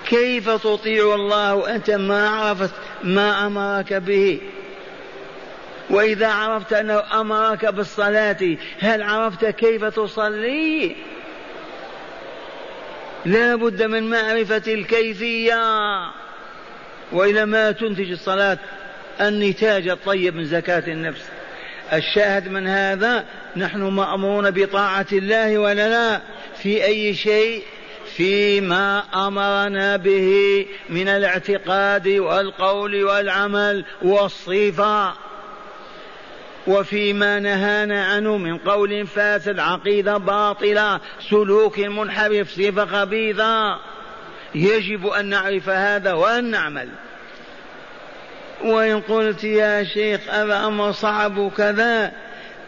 كيف 0.08 0.50
تطيع 0.50 1.14
الله 1.14 1.54
وأنت 1.54 1.90
ما 1.90 2.28
عرفت 2.28 2.74
ما 3.04 3.46
أمرك 3.46 3.92
به؟ 3.92 4.40
وإذا 5.90 6.28
عرفت 6.28 6.72
أنه 6.72 7.20
أمرك 7.20 7.66
بالصلاة 7.66 8.56
هل 8.80 9.02
عرفت 9.02 9.44
كيف 9.44 9.84
تصلي؟ 9.84 10.96
لا 13.24 13.54
بد 13.54 13.82
من 13.82 14.10
معرفة 14.10 14.62
الكيفية. 14.74 15.62
وإلى 17.12 17.46
ما 17.46 17.72
تنتج 17.72 18.10
الصلاة؟ 18.10 18.58
النتاج 19.20 19.88
الطيب 19.88 20.34
من 20.36 20.44
زكاة 20.44 20.92
النفس. 20.92 21.37
الشاهد 21.92 22.48
من 22.48 22.68
هذا 22.68 23.24
نحن 23.56 23.82
مأمورون 23.82 24.50
بطاعة 24.50 25.06
الله 25.12 25.58
ولا 25.58 25.88
لا؟ 25.88 26.20
في 26.62 26.84
أي 26.84 27.14
شيء؟ 27.14 27.62
فيما 28.16 29.02
أمرنا 29.14 29.96
به 29.96 30.66
من 30.90 31.08
الاعتقاد 31.08 32.08
والقول 32.08 33.04
والعمل 33.04 33.84
والصفة. 34.02 35.14
وفيما 36.66 37.38
نهانا 37.38 38.04
عنه 38.04 38.36
من 38.36 38.58
قول 38.58 39.06
فاسد 39.06 39.58
عقيدة 39.58 40.16
باطلة 40.16 41.00
سلوك 41.30 41.78
منحرف 41.78 42.50
صفة 42.50 42.86
خبيثة. 42.86 43.78
يجب 44.54 45.06
أن 45.06 45.26
نعرف 45.26 45.68
هذا 45.68 46.12
وأن 46.12 46.50
نعمل. 46.50 46.88
وإن 48.64 49.00
قلت 49.00 49.44
يا 49.44 49.84
شيخ 49.84 50.20
هذا 50.28 50.66
أمر 50.66 50.92
صعب 50.92 51.50
كذا 51.56 52.12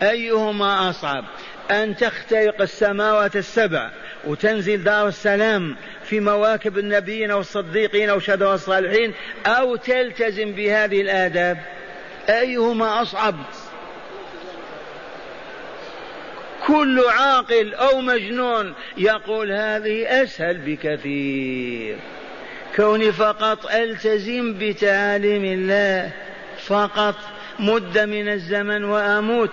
أيهما 0.03 0.91
أصعب؟ 0.91 1.25
أن 1.71 1.97
تخترق 1.97 2.61
السماوات 2.61 3.37
السبع 3.37 3.91
وتنزل 4.25 4.85
دار 4.85 5.09
السلام 5.09 5.77
في 6.05 6.21
مواكب 6.21 6.79
النبيين 6.79 7.33
والصديقين 7.33 8.11
وشهداء 8.11 8.55
الصالحين 8.55 9.15
أو 9.47 9.77
تلتزم 9.77 10.53
بهذه 10.53 11.01
الآداب؟ 11.01 11.59
أيهما 12.29 13.03
أصعب؟ 13.03 13.37
كل 16.67 17.05
عاقل 17.09 17.75
أو 17.75 18.01
مجنون 18.01 18.75
يقول 18.97 19.53
هذه 19.53 20.23
أسهل 20.23 20.59
بكثير. 20.59 21.97
كوني 22.77 23.13
فقط 23.13 23.67
ألتزم 23.67 24.55
بتعاليم 24.59 25.45
الله 25.45 26.11
فقط 26.67 27.15
مدة 27.59 28.07
من 28.07 28.29
الزمن 28.29 28.85
وأموت. 28.85 29.51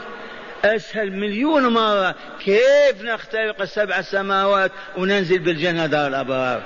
أسهل 0.65 1.11
مليون 1.11 1.67
مرة 1.67 2.15
كيف 2.39 3.01
نخترق 3.01 3.61
السبع 3.61 3.99
السماوات 3.99 4.71
وننزل 4.97 5.39
بالجنة 5.39 5.85
دار 5.85 6.07
الأبرار. 6.07 6.61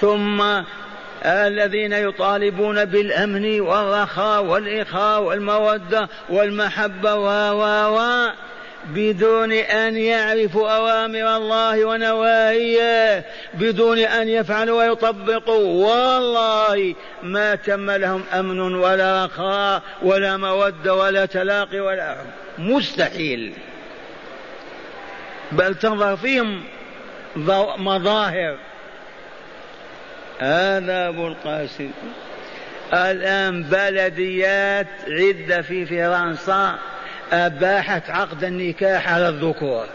ثم 0.00 0.62
الذين 1.24 1.92
يطالبون 1.92 2.84
بالأمن 2.84 3.60
والرخاء 3.60 4.44
والإخاء 4.44 5.22
والمودة 5.22 6.08
والمحبة 6.28 7.14
و 7.14 7.28
و 7.52 7.96
و 7.96 8.30
بدون 8.86 9.52
أن 9.52 9.96
يعرفوا 9.96 10.70
أوامر 10.70 11.36
الله 11.36 11.84
ونواهيه 11.84 13.24
بدون 13.54 13.98
أن 13.98 14.28
يفعلوا 14.28 14.78
ويطبقوا 14.78 15.86
والله 15.86 16.94
ما 17.22 17.54
تم 17.54 17.90
لهم 17.90 18.24
أمن 18.32 18.74
ولا 18.74 19.24
رخاء 19.24 19.82
ولا 20.02 20.36
مودة 20.36 20.94
ولا 20.94 21.26
تلاقي 21.26 21.80
ولا 21.80 22.16
مستحيل. 22.58 23.52
بل 25.52 25.74
تنظر 25.74 26.16
فيهم 26.16 26.64
مظاهر. 27.76 28.56
هذا 30.38 31.08
أبو 31.08 31.28
القاسم. 31.28 31.90
الآن 32.92 33.62
بلديات 33.62 34.86
عدة 35.08 35.62
في 35.62 35.86
فرنسا. 35.86 36.78
أباحت 37.32 38.10
عقد 38.10 38.44
النكاح 38.44 39.12
على 39.12 39.28
الذكور. 39.28 39.86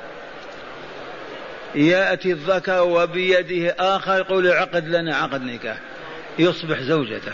يأتي 1.75 2.31
الذكر 2.31 2.81
وبيده 2.81 3.75
آخر 3.79 4.17
يقول 4.17 4.51
عقد 4.51 4.87
لنا 4.87 5.15
عقد 5.15 5.41
نكاح. 5.41 5.77
يصبح 6.39 6.79
زوجته. 6.79 7.31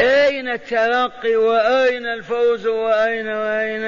أين 0.00 0.48
الترقي 0.48 1.36
وأين 1.36 2.06
الفوز 2.06 2.66
وأين 2.66 3.28
وأين؟ 3.28 3.82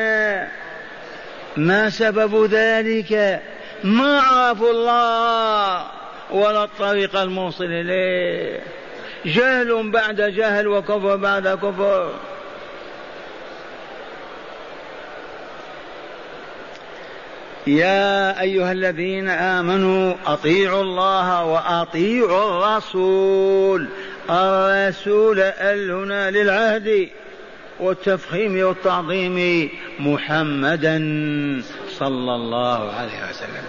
ما 1.56 1.90
سبب 1.90 2.44
ذلك؟ 2.44 3.42
ما 3.84 4.20
عرفوا 4.20 4.70
الله 4.70 5.86
ولا 6.30 6.64
الطريق 6.64 7.16
الموصل 7.16 7.64
إليه. 7.64 8.60
جهل 9.24 9.90
بعد 9.90 10.20
جهل 10.20 10.66
وكفر 10.66 11.16
بعد 11.16 11.48
كفر. 11.48 12.14
يا 17.66 18.40
أيها 18.40 18.72
الذين 18.72 19.28
آمنوا 19.28 20.14
أطيعوا 20.26 20.82
الله 20.82 21.44
وأطيعوا 21.44 22.48
الرسول. 22.48 23.88
الرسول 24.30 25.40
ال 25.40 25.90
هنا 25.90 26.30
للعهد 26.30 27.08
والتفخيم 27.80 28.66
والتعظيم 28.66 29.70
محمدا 30.00 30.98
صلى 31.98 32.34
الله 32.34 32.92
عليه 32.92 33.30
وسلم. 33.30 33.66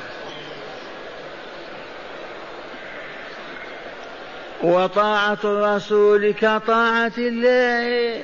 وطاعة 4.64 5.40
الرسول 5.44 6.32
كطاعة 6.32 7.18
الله. 7.18 8.24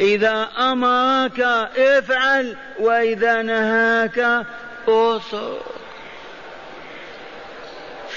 إذا 0.00 0.48
أمرك 0.58 1.40
افعل 1.78 2.56
وإذا 2.80 3.42
نهاك 3.42 4.46
أوصوا 4.88 5.58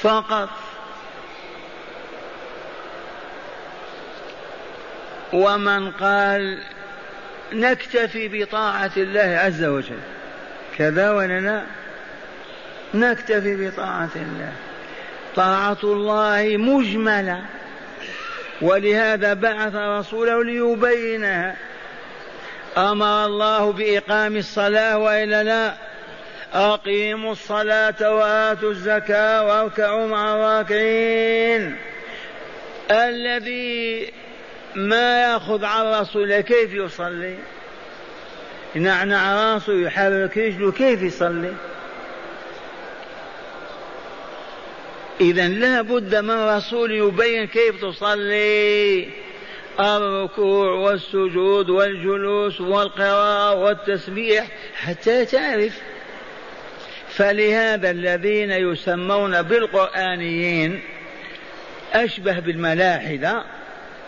فقط. 0.01 0.49
ومن 5.33 5.91
قال 5.91 6.59
نكتفي 7.53 8.27
بطاعة 8.27 8.91
الله 8.97 9.39
عز 9.43 9.63
وجل 9.63 9.99
كذا 10.77 11.11
ولا 11.11 11.39
لا؟ 11.39 11.63
نكتفي 12.93 13.69
بطاعة 13.69 14.09
الله. 14.15 14.53
طاعة 15.35 15.77
الله 15.83 16.57
مجملة 16.57 17.45
ولهذا 18.61 19.33
بعث 19.33 19.75
رسوله 19.75 20.43
ليبينها. 20.43 21.55
أمر 22.77 23.25
الله 23.25 23.71
بإقام 23.71 24.37
الصلاة 24.37 24.97
وإلا 24.97 25.43
لا؟ 25.43 25.84
أقيموا 26.55 27.31
الصلاة 27.31 28.15
وآتوا 28.15 28.71
الزكاة 28.71 29.45
واركعوا 29.45 30.07
مع 30.07 30.35
الراكعين. 30.35 31.75
الذي 32.91 34.11
ما 34.75 35.21
يأخذ 35.21 35.65
على 35.65 35.95
الرسول 35.95 36.41
كيف 36.41 36.73
يصلي؟ 36.73 37.35
ينعنع 38.75 39.53
راسه 39.53 39.73
يحرك 39.73 40.37
رجله 40.37 40.71
كيف 40.71 41.01
يصلي؟ 41.01 41.53
إذا 45.21 45.47
لا 45.47 45.81
بد 45.81 46.15
من 46.15 46.47
رسول 46.49 46.91
يبين 46.91 47.47
كيف 47.47 47.81
تصلي. 47.81 49.09
الركوع 49.79 50.71
والسجود 50.71 51.69
والجلوس 51.69 52.61
والقراءة 52.61 53.53
والتسبيح. 53.53 54.47
حتى 54.75 55.25
تعرف 55.25 55.81
فلهذا 57.15 57.91
الذين 57.91 58.51
يسمون 58.51 59.41
بالقرآنيين 59.41 60.81
أشبه 61.93 62.39
بالملاحدة 62.39 63.43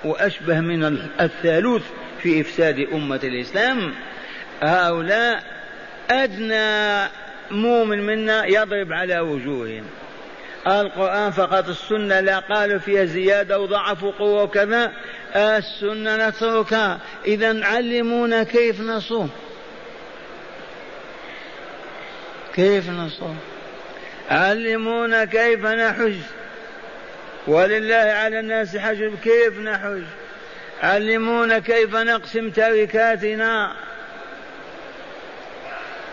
وأشبه 0.03 0.59
من 0.59 0.83
الثالوث 1.21 1.83
في 2.21 2.41
إفساد 2.41 2.87
أمة 2.93 3.19
الإسلام. 3.23 3.93
هؤلاء 4.63 5.43
أدنى 6.11 7.09
مؤمن 7.51 8.05
منا 8.05 8.45
يضرب 8.45 8.93
على 8.93 9.19
وجوههم. 9.19 9.83
القرآن 10.67 11.31
فقط 11.31 11.69
السنة 11.69 12.19
لا 12.19 12.39
قالوا 12.39 12.79
فيها 12.79 13.05
زيادة 13.05 13.59
وضعف 13.59 14.03
وقوة 14.03 14.43
وكذا 14.43 14.91
السنة 15.35 16.29
نتركها. 16.29 16.99
إذا 17.25 17.65
علمونا 17.65 18.43
كيف 18.43 18.81
نصوم. 18.81 19.29
كيف 22.57 22.89
نصوم؟ 22.89 23.39
علمونا 24.31 25.25
كيف 25.25 25.65
نحج. 25.65 26.15
ولله 27.47 27.95
على 27.95 28.39
الناس 28.39 28.77
حج 28.77 29.11
كيف 29.23 29.59
نحج؟ 29.59 30.03
علمونا 30.83 31.59
كيف 31.59 31.95
نقسم 31.95 32.49
تركاتنا. 32.49 33.75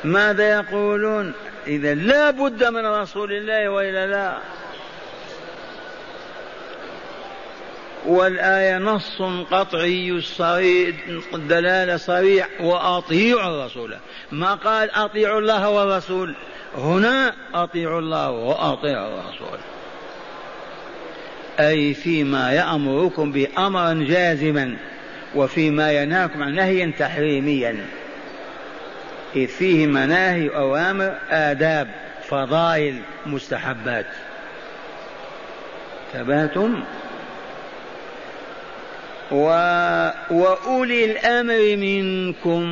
ماذا 0.05 0.51
يقولون؟ 0.51 1.33
إذا 1.67 1.95
لا 1.95 2.31
بد 2.31 2.65
من 2.65 2.87
رسول 2.87 3.33
الله 3.33 3.69
وإلا 3.69 4.07
لا. 4.07 4.39
والآية 8.07 8.79
نص 8.79 9.23
قطعي 9.51 10.23
دلالة 11.33 11.97
صريح 11.97 12.49
وأطيعوا 12.61 13.63
الرسول. 13.63 13.97
ما 14.33 14.55
قال 14.55 14.91
أطيعوا 14.91 15.41
الله 15.41 15.71
والرسول 15.71 16.35
هنا 16.79 17.35
أطيعوا 17.55 18.01
الله 18.01 18.31
وأطيعوا 18.31 19.21
الرسول. 19.21 19.59
أي 21.61 21.95
فيما 21.95 22.53
يأمركم 22.53 23.33
به 23.33 23.49
أمرا 23.59 24.07
جازما 24.09 24.77
وفيما 25.35 25.93
ينهاكم 25.93 26.43
عن 26.43 26.55
نهيا 26.55 26.93
تحريميا. 26.99 27.87
إذ 29.37 29.47
فيه 29.47 29.87
مناهي 29.87 30.49
أوامر 30.49 31.15
آداب 31.31 31.89
فضائل 32.29 33.01
مستحبات. 33.27 34.07
ثباتم 36.13 36.85
و... 39.31 39.47
وأولي 40.31 41.05
الأمر 41.05 41.77
منكم 41.77 42.65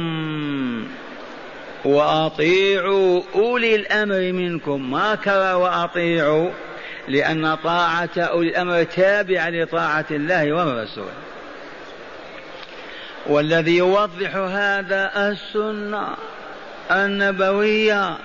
وأطيعوا 1.85 3.23
أولي 3.35 3.75
الأمر 3.75 4.33
منكم 4.33 4.91
ما 4.91 5.15
كرى 5.15 5.53
وأطيعوا 5.53 6.51
لأن 7.09 7.55
طاعة 7.55 8.11
أولي 8.17 8.49
الأمر 8.49 8.83
تابعة 8.83 9.51
لطاعة 9.51 10.07
الله 10.11 10.53
والرسول. 10.53 11.13
والذي 13.27 13.77
يوضح 13.77 14.37
هذا 14.37 15.13
السنة 15.17 16.09
النبوية 16.91 18.17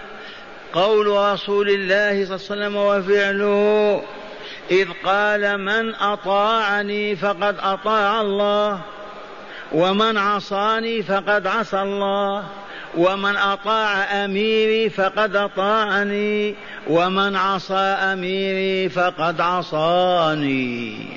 قول 0.73 1.07
رسول 1.07 1.69
الله 1.69 2.25
صلى 2.25 2.55
الله 2.55 2.65
عليه 2.65 2.75
وسلم 2.75 2.75
وفعله 2.75 4.03
إذ 4.71 4.87
قال 5.05 5.57
من 5.57 5.95
أطاعني 5.95 7.15
فقد 7.15 7.55
أطاع 7.59 8.21
الله 8.21 8.79
ومن 9.71 10.17
عصاني 10.17 11.03
فقد 11.03 11.47
عصى 11.47 11.81
الله 11.81 12.43
ومن 12.97 13.35
أطاع 13.37 14.03
أميري 14.25 14.89
فقد 14.89 15.35
أطاعني 15.35 16.55
ومن 16.87 17.35
عصى 17.35 17.73
أميري 18.13 18.89
فقد 18.89 19.41
عصاني. 19.41 21.07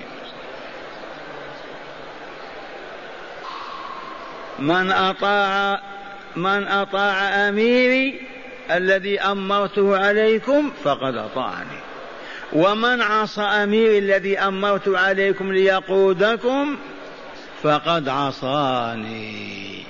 من 4.58 4.90
أطاع 4.90 5.80
من 6.36 6.68
أطاع 6.68 7.48
أميري 7.48 8.20
الذي 8.70 9.20
أمرته 9.20 9.98
عليكم 9.98 10.72
فقد 10.84 11.16
أطاعني. 11.16 11.89
ومن 12.52 13.02
عصى 13.02 13.42
أميري 13.42 13.98
الذي 13.98 14.38
أمرت 14.38 14.88
عليكم 14.88 15.52
ليقودكم 15.52 16.76
فقد 17.62 18.08
عصاني. 18.08 19.82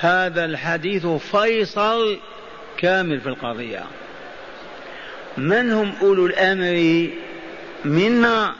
هذا 0.00 0.44
الحديث 0.44 1.06
فيصل 1.06 2.18
كامل 2.78 3.20
في 3.20 3.28
القضية. 3.28 3.84
من 5.36 5.72
هم 5.72 5.92
أولو 6.02 6.26
الأمر 6.26 7.08
منا؟ 7.84 8.54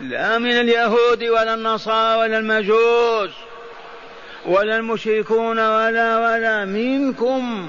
لا 0.00 0.38
من 0.38 0.50
اليهود 0.50 1.22
ولا 1.22 1.54
النصارى 1.54 2.18
ولا 2.20 2.38
المجوس 2.38 3.30
ولا 4.46 4.76
المشركون 4.76 5.58
ولا 5.58 6.18
ولا 6.18 6.64
منكم 6.64 7.68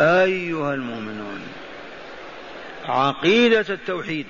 أيها 0.00 0.74
المؤمنون. 0.74 1.55
عقيدة 2.88 3.64
التوحيد. 3.70 4.26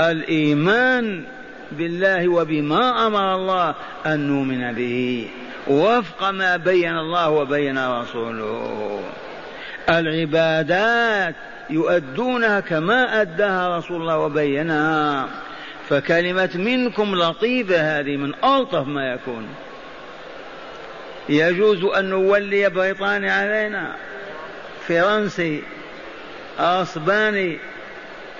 الإيمان 0.00 1.24
بالله 1.72 2.28
وبما 2.28 3.06
أمر 3.06 3.34
الله 3.34 3.74
أن 4.06 4.20
نؤمن 4.20 4.72
به. 4.72 5.28
وفق 5.68 6.30
ما 6.30 6.56
بين 6.56 6.98
الله 6.98 7.30
وبين 7.30 8.00
رسوله. 8.00 9.00
العبادات 9.88 11.34
يؤدونها 11.70 12.60
كما 12.60 13.20
أداها 13.20 13.78
رسول 13.78 14.00
الله 14.00 14.18
وبينها. 14.18 15.28
فكلمة 15.88 16.50
منكم 16.54 17.14
لطيفة 17.14 17.98
هذه 17.98 18.16
من 18.16 18.34
ألطف 18.44 18.86
ما 18.86 19.12
يكون. 19.12 19.48
يجوز 21.28 21.84
أن 21.84 22.04
نولي 22.04 22.68
بريطانيا 22.68 23.32
علينا. 23.32 23.96
فرنسي. 24.88 25.62
أصباني. 26.58 27.58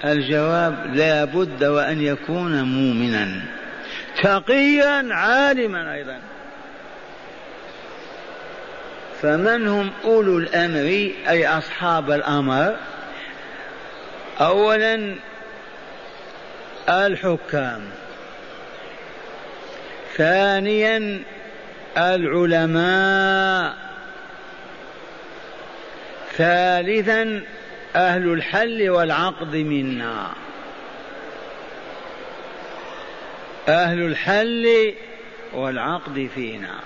الجواب 0.05 0.95
لا 0.95 1.25
بد 1.25 1.65
وأن 1.65 2.01
يكون 2.01 2.63
مؤمنا. 2.63 3.41
تقيا 4.23 5.15
عالما 5.15 5.95
أيضا. 5.95 6.19
فمن 9.23 9.69
هم 9.69 9.91
أولو 10.05 10.39
الأمر؟ 10.39 11.13
أي 11.29 11.47
أصحاب 11.47 12.11
الأمر؟ 12.11 12.77
أولا 14.41 15.15
الحكام. 16.89 17.81
ثانيا 20.17 21.23
العلماء. 21.99 23.75
ثالثا 26.37 27.43
أهل 27.99 28.33
الحل 28.33 28.91
والعقد 28.91 29.57
منا. 29.57 30.31
أهل 33.69 34.01
الحل 34.01 34.95
والعقد 35.53 36.29
فينا. 36.35 36.81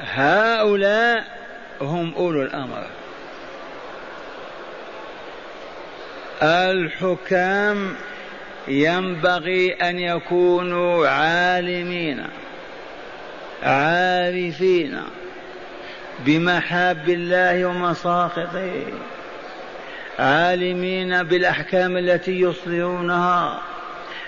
هؤلاء 0.00 1.24
هم 1.80 2.14
أولو 2.14 2.42
الأمر. 2.42 2.86
الحكام 6.42 7.96
ينبغي 8.68 9.72
أن 9.72 9.98
يكونوا 9.98 11.08
عالمين 11.08 12.26
عارفين. 13.62 15.00
بمحاب 16.18 17.08
الله 17.08 17.64
ومساخطه 17.64 18.82
عالمين 20.18 21.22
بالأحكام 21.22 21.96
التي 21.96 22.40
يصدرونها 22.40 23.60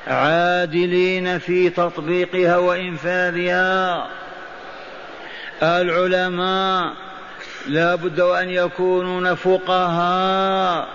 عادلين 0.07 1.39
في 1.39 1.71
تطبيقها 1.71 2.57
وإنفاذها. 2.57 4.07
العلماء 5.63 6.93
لا 7.69 7.95
بد 7.95 8.21
أن 8.21 8.51
يكونون 8.51 9.35
فقهاء 9.35 10.89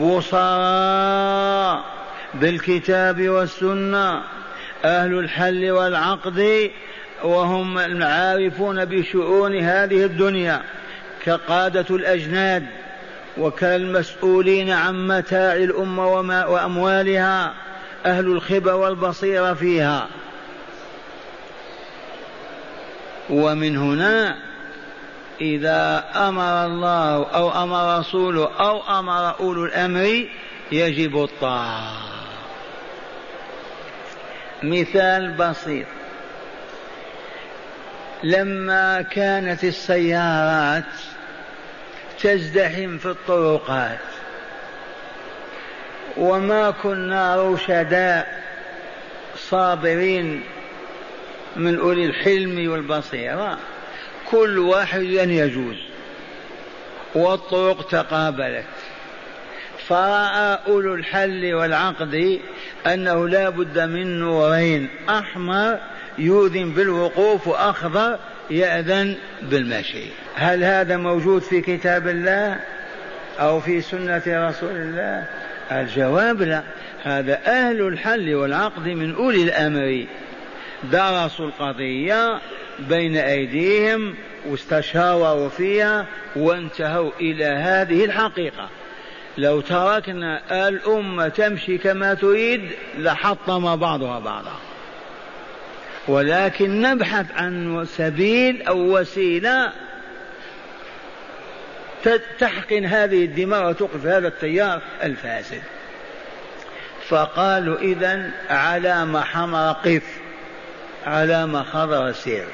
بصراء 0.00 1.84
بالكتاب 2.34 3.28
والسنة. 3.28 4.22
أهل 4.84 5.18
الحل 5.18 5.70
والعقد 5.70 6.70
وهم 7.24 7.78
العارفون 7.78 8.84
بشؤون 8.84 9.56
هذه 9.56 10.04
الدنيا 10.04 10.62
كقادة 11.24 11.86
الأجناد 11.96 12.66
وكالمسؤولين 13.38 14.70
عن 14.70 15.06
متاع 15.06 15.54
الأمة 15.54 16.06
وأموالها 16.46 17.54
أهل 18.06 18.26
الخبر 18.26 18.74
والبصيرة 18.74 19.54
فيها. 19.54 20.08
ومن 23.30 23.76
هنا 23.76 24.36
إذا 25.40 26.04
أمر 26.16 26.64
الله 26.64 27.26
أو 27.26 27.62
أمر 27.62 27.98
رسوله 27.98 28.50
أو 28.60 28.98
أمر 28.98 29.40
أولو 29.40 29.64
الأمر 29.64 30.26
يجب 30.72 31.24
الطاعة. 31.24 31.92
مثال 34.62 35.30
بسيط. 35.30 35.86
لما 38.22 39.02
كانت 39.02 39.64
السيارات 39.64 40.84
تزدحم 42.20 42.98
في 42.98 43.06
الطرقات 43.06 43.98
وما 46.16 46.70
كنا 46.70 47.36
رشداء 47.36 48.42
صابرين 49.36 50.42
من 51.56 51.78
أولي 51.78 52.06
الحلم 52.06 52.72
والبصيرة 52.72 53.58
كل 54.30 54.58
واحد 54.58 55.02
يجوز. 55.02 55.76
والطرق 57.14 57.88
تقابلت. 57.88 58.64
فرأى 59.88 60.58
أولو 60.66 60.94
الحل 60.94 61.54
والعقد 61.54 62.40
أنه 62.86 63.28
لا 63.28 63.48
بد 63.48 63.78
من 63.78 64.18
نورين 64.18 64.88
أحمر 65.08 65.78
يؤذن 66.18 66.70
بالوقوف 66.70 67.48
وأخضر 67.48 68.18
يأذن 68.50 69.16
بالمشي. 69.42 70.04
هل 70.34 70.64
هذا 70.64 70.96
موجود 70.96 71.42
في 71.42 71.60
كتاب 71.60 72.08
الله 72.08 72.56
أو 73.40 73.60
في 73.60 73.80
سنة 73.80 74.22
رسول 74.26 74.76
الله؟ 74.76 75.26
الجواب 75.72 76.42
لا. 76.42 76.62
هذا 77.02 77.40
أهل 77.46 77.80
الحل 77.80 78.34
والعقد 78.34 78.88
من 78.88 79.14
أولي 79.14 79.42
الأمر. 79.42 80.06
درسوا 80.92 81.46
القضية 81.46 82.40
بين 82.78 83.16
أيديهم 83.16 84.14
واستشاروا 84.48 85.48
فيها 85.48 86.06
وانتهوا 86.36 87.10
إلى 87.20 87.44
هذه 87.44 88.04
الحقيقة. 88.04 88.68
لو 89.38 89.60
تركنا 89.60 90.68
الأمة 90.68 91.28
تمشي 91.28 91.78
كما 91.78 92.14
تريد 92.14 92.70
لحطم 92.98 93.76
بعضها 93.76 94.18
بعضا. 94.18 94.67
ولكن 96.08 96.80
نبحث 96.80 97.26
عن 97.36 97.84
سبيل 97.84 98.62
أو 98.62 98.98
وسيلة 98.98 99.72
تحقن 102.38 102.84
هذه 102.84 103.24
الدماء 103.24 103.68
وتوقف 103.68 104.06
هذا 104.06 104.28
التيار 104.28 104.82
الفاسد. 105.02 105.62
فقالوا 107.08 107.78
إذا 107.78 108.30
علامة 108.50 109.20
حمراء 109.20 109.72
قف 109.72 110.02
علامة 111.06 111.62
خضراء 111.62 112.12
سير. 112.12 112.46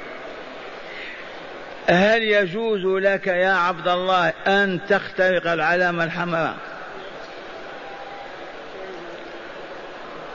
هل 1.89 2.23
يجوز 2.23 2.85
لك 2.85 3.27
يا 3.27 3.53
عبد 3.53 3.89
الله 3.89 4.29
أن 4.47 4.81
تخترق 4.89 5.53
العلامة 5.53 6.05
الحمراء؟ 6.05 6.55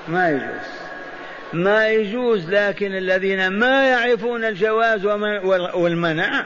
ما 0.08 0.30
يجوز. 0.30 0.79
ما 1.54 1.88
يجوز 1.88 2.50
لكن 2.50 2.96
الذين 2.96 3.48
ما 3.48 3.88
يعرفون 3.88 4.46
الجواز 4.46 5.06
والمنع 5.74 6.46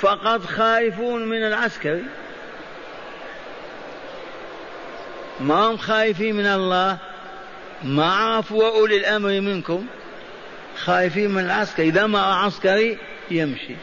فقط 0.00 0.40
خائفون 0.40 1.28
من 1.28 1.42
العسكري. 1.42 2.04
ما 5.40 5.54
هم 5.54 5.76
خايفين 5.76 6.36
من 6.36 6.46
الله؟ 6.46 6.98
ما 7.82 8.12
عرفوا 8.12 8.68
أولي 8.68 8.96
الأمر 8.96 9.40
منكم 9.40 9.86
خايفين 10.76 11.30
من 11.30 11.44
العسكري. 11.44 11.88
إذا 11.88 12.06
ما 12.06 12.20
عسكري 12.20 12.98
يمشي 13.30 13.76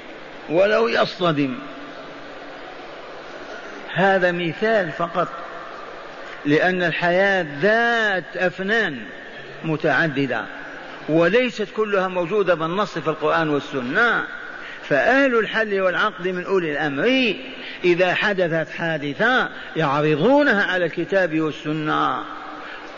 ولو 0.49 0.87
يصطدم. 0.87 1.59
هذا 3.93 4.31
مثال 4.31 4.91
فقط 4.91 5.27
لأن 6.45 6.83
الحياة 6.83 7.45
ذات 7.61 8.37
أفنان. 8.37 9.05
متعددة 9.63 10.45
وليست 11.09 11.67
كلها 11.75 12.07
موجودة 12.07 12.55
بالنص 12.55 12.97
في 12.97 13.07
القرآن 13.07 13.49
والسنة. 13.49 14.23
فأهل 14.83 15.39
الحل 15.39 15.81
والعقد 15.81 16.27
من 16.27 16.43
أولي 16.43 16.71
الأمر 16.71 17.35
إذا 17.83 18.13
حدثت 18.13 18.69
حادثة 18.69 19.49
يعرضونها 19.75 20.63
على 20.63 20.85
الكتاب 20.85 21.39
والسنة. 21.39 22.23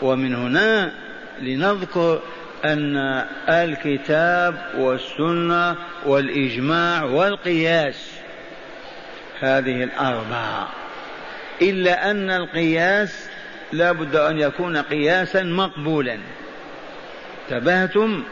ومن 0.02 0.34
هنا 0.34 0.92
لنذكر 1.40 2.20
أن 2.64 2.96
الكتاب 3.48 4.54
والسنة 4.78 5.76
والإجماع 6.06 7.04
والقياس 7.04 8.10
هذه 9.40 9.84
الأربعة. 9.84 10.68
إلا 11.62 12.10
أن 12.10 12.30
القياس 12.30 13.28
لا 13.72 13.92
بد 13.92 14.16
أن 14.16 14.38
يكون 14.38 14.76
قياسا 14.76 15.42
مقبولا. 15.42 16.18
انتبهتم 17.52 18.22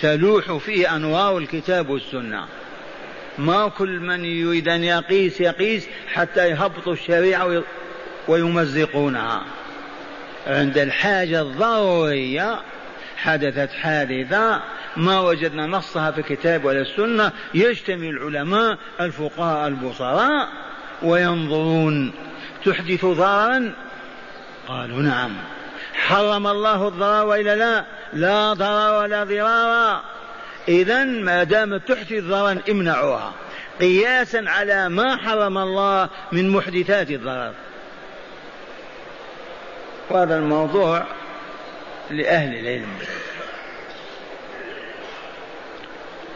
تلوح 0.00 0.56
فيه 0.56 0.96
أنوار 0.96 1.38
الكتاب 1.38 1.88
والسنة. 1.88 2.44
ما 3.38 3.68
كل 3.68 4.00
من 4.00 4.24
يريد 4.24 4.68
أن 4.68 4.84
يقيس 4.84 5.40
يقيس 5.40 5.88
حتى 6.12 6.50
يهبطوا 6.50 6.92
الشريعة 6.92 7.62
ويمزقونها. 8.28 9.42
عند 10.46 10.78
الحاجة 10.78 11.40
الضرورية 11.40 12.60
حدثت 13.16 13.72
حادثة 13.72 14.62
ما 14.96 15.20
وجدنا 15.20 15.66
نصها 15.66 16.10
في 16.10 16.18
الكتاب 16.18 16.64
ولا 16.64 16.80
السنة 16.80 17.32
يجتمع 17.54 18.08
العلماء 18.08 18.78
الفقهاء 19.00 19.68
البصراء 19.68 20.48
وينظرون 21.02 22.12
تحدث 22.64 23.04
ضررا؟ 23.04 23.72
قالوا 24.68 25.02
نعم. 25.02 25.32
حرم 25.94 26.46
الله 26.46 26.88
الضرر 26.88 27.26
وإلا 27.26 27.56
لا؟ 27.56 27.84
لا 28.12 28.52
ضرر 28.52 29.02
ولا 29.02 29.24
ضرار 29.24 30.02
اذا 30.68 31.04
ما 31.04 31.42
دامت 31.44 31.88
تحدث 31.88 32.24
ضررا 32.24 32.58
امنعوها. 32.70 33.32
قياسا 33.80 34.44
على 34.46 34.88
ما 34.88 35.16
حرم 35.16 35.58
الله 35.58 36.08
من 36.32 36.50
محدثات 36.50 37.10
الضرر. 37.10 37.52
وهذا 40.10 40.38
الموضوع 40.38 41.04
لأهل 42.10 42.58
العلم. 42.58 42.98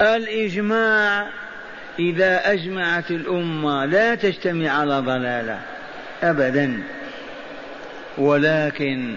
الإجماع 0.01 1.29
إذا 1.99 2.53
أجمعت 2.53 3.11
الأمة 3.11 3.85
لا 3.85 4.15
تجتمع 4.15 4.71
على 4.71 4.99
ضلالة 4.99 5.61
أبدا. 6.23 6.83
ولكن 8.19 9.17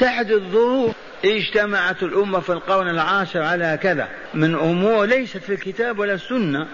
تحدث 0.00 0.42
ظروف 0.52 0.94
اجتمعت 1.24 2.02
الأمة 2.02 2.40
في 2.40 2.52
القرن 2.52 2.88
العاشر 2.88 3.42
على 3.42 3.78
كذا. 3.82 4.08
من 4.34 4.54
أمور 4.54 5.04
ليست 5.04 5.38
في 5.38 5.52
الكتاب 5.52 5.98
ولا 5.98 6.14
السنة 6.14 6.66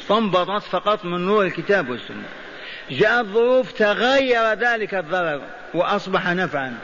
استنبطت 0.00 0.62
فقط 0.62 1.04
من 1.04 1.26
نور 1.26 1.44
الكتاب 1.44 1.88
والسنة. 1.90 2.24
جاءت 2.90 3.26
ظروف 3.26 3.72
تغير 3.72 4.52
ذلك 4.52 4.94
الضرر 4.94 5.40
وأصبح 5.74 6.28
نفعا. 6.28 6.74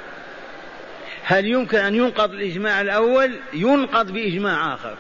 هل 1.25 1.47
يمكن 1.47 1.79
أن 1.79 1.95
ينقض 1.95 2.31
الإجماع 2.31 2.81
الأول؟ 2.81 3.33
ينقض 3.53 4.11
بإجماع 4.11 4.75
آخر. 4.75 4.97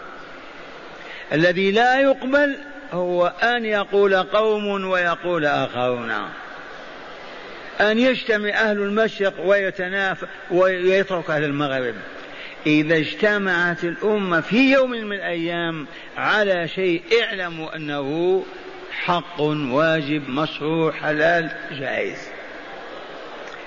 الذي 1.33 1.71
لا 1.71 2.01
يقبل 2.01 2.57
هو 2.93 3.27
أن 3.43 3.65
يقول 3.65 4.17
قوم 4.17 4.85
ويقول 4.85 5.47
آخرون. 5.47 6.13
أن 7.81 7.99
يجتمع 7.99 8.51
أهل 8.51 8.83
المشرق 8.83 9.35
ويتنافى 9.45 10.27
ويترك 10.51 11.31
أهل 11.31 11.45
المغرب. 11.45 11.95
إذا 12.67 12.97
اجتمعت 12.97 13.85
الأمة 13.85 14.41
في 14.41 14.73
يوم 14.73 14.91
من 14.91 15.13
الأيام 15.13 15.87
على 16.17 16.69
شيء 16.69 17.03
اعلموا 17.23 17.77
أنه 17.77 18.45
حق 18.91 19.41
واجب 19.41 20.31
مشروع 20.31 20.93
حلال 20.93 21.51
جائز. 21.79 22.19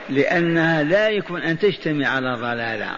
لأنها 0.09 0.83
لا 0.83 1.09
يكون 1.09 1.41
أن 1.41 1.59
تجتمع 1.59 2.07
على 2.07 2.33
ضلالة. 2.33 2.89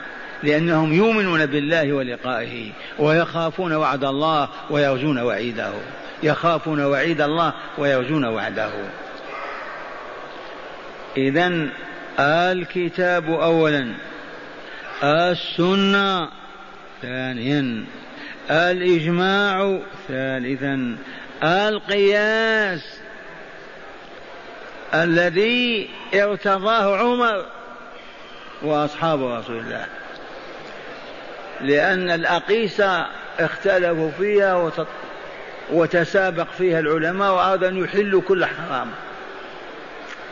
لأنهم 0.43 0.93
يؤمنون 0.93 1.45
بالله 1.45 1.93
ولقائه 1.93 2.71
ويخافون 2.99 3.73
وعد 3.73 4.03
الله 4.03 4.49
ويرجون 4.69 5.19
وعيده. 5.19 5.71
يخافون 6.23 6.85
وعيد 6.85 7.21
الله 7.21 7.53
ويرجون 7.77 8.25
وعده. 8.25 8.71
إذا 11.17 11.69
الكتاب 12.19 13.29
أولا 13.29 13.93
السنة 15.03 16.29
ثانيا 17.01 17.85
الإجماع 18.51 19.79
ثالثا 20.07 20.97
القياس 21.43 22.99
الذي 24.93 25.89
ارتضاه 26.13 26.97
عمر 26.97 27.45
وأصحاب 28.61 29.23
رسول 29.23 29.57
الله. 29.57 29.85
لأن 31.61 32.11
الاقيسه 32.11 33.05
اختلفوا 33.39 34.11
فيها 34.11 34.71
وتسابق 35.71 36.47
فيها 36.57 36.79
العلماء 36.79 37.33
وأرادوا 37.33 37.67
أن 37.67 37.83
يحلوا 37.83 38.21
كل 38.21 38.45
حرام. 38.45 38.87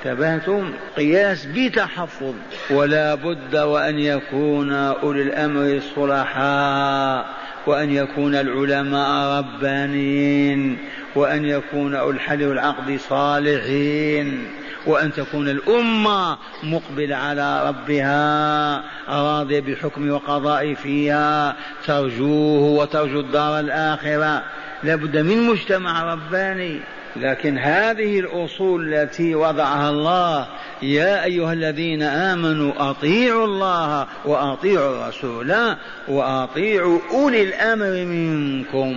تبهتم 0.04 0.74
قياس 0.98 1.46
بتحفظ. 1.46 2.34
ولا 2.70 3.16
بد 3.16 3.56
وأن 3.56 4.00
يكون 4.00 4.74
أولي 4.74 5.22
الأمر 5.22 5.62
الصلحاء 5.62 7.26
وأن 7.68 7.92
يكون 7.92 8.36
العلماء 8.36 9.40
ربانيين 9.40 10.78
وأن 11.16 11.46
يكون 11.46 11.96
الحل 11.96 12.44
والعقد 12.44 13.00
صالحين 13.10 14.48
وأن 14.88 15.14
تكون 15.14 15.50
الأمة 15.50 16.38
مقبلة 16.64 17.16
على 17.16 17.68
ربها 17.68 18.84
راضية 19.10 19.60
بحكم 19.60 20.12
وقضاء 20.12 20.74
فيها 20.74 21.56
ترجوه 21.86 22.62
وترجو 22.62 23.20
الدار 23.20 23.60
الآخرة. 23.60 24.44
لابد 24.84 25.18
من 25.18 25.48
مجتمع 25.48 26.14
رباني. 26.14 26.80
لكن 27.16 27.58
هذه 27.58 28.20
الأصول 28.20 28.94
التي 28.94 29.36
وضعها 29.36 29.90
الله 29.90 30.48
يا 30.82 31.24
أيها 31.24 31.54
الذين 31.54 32.04
آمنوا 32.04 32.74
أطيعوا 32.92 33.46
الله 33.46 34.08
وأطيعوا 34.26 35.04
الرسول 35.04 35.76
وأطيعوا 36.08 37.00
أولي 37.12 37.44
الأمر 37.44 38.06
منكم. 38.06 38.96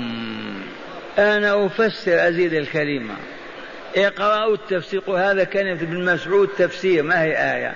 أنا 1.18 1.66
أفسر 1.66 2.28
أزيد 2.28 2.52
الكلمة. 2.52 3.14
اقرأوا 3.96 4.54
التفسير 4.54 5.02
هذا 5.08 5.44
كان 5.44 5.66
ابن 5.66 6.04
مسعود 6.04 6.48
تفسير 6.48 7.02
ما 7.02 7.22
هي 7.22 7.54
آية؟ 7.56 7.74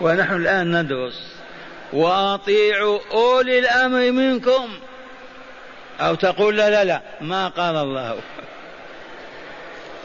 ونحن 0.00 0.34
الآن 0.34 0.82
ندرس. 0.82 1.36
وأطيعوا 1.92 2.98
أولي 3.12 3.58
الأمر 3.58 4.10
منكم. 4.10 4.68
أو 6.00 6.14
تقول 6.14 6.56
لا 6.56 6.70
لا 6.70 6.84
لا 6.84 7.00
ما 7.20 7.48
قال 7.48 7.76
الله. 7.76 8.16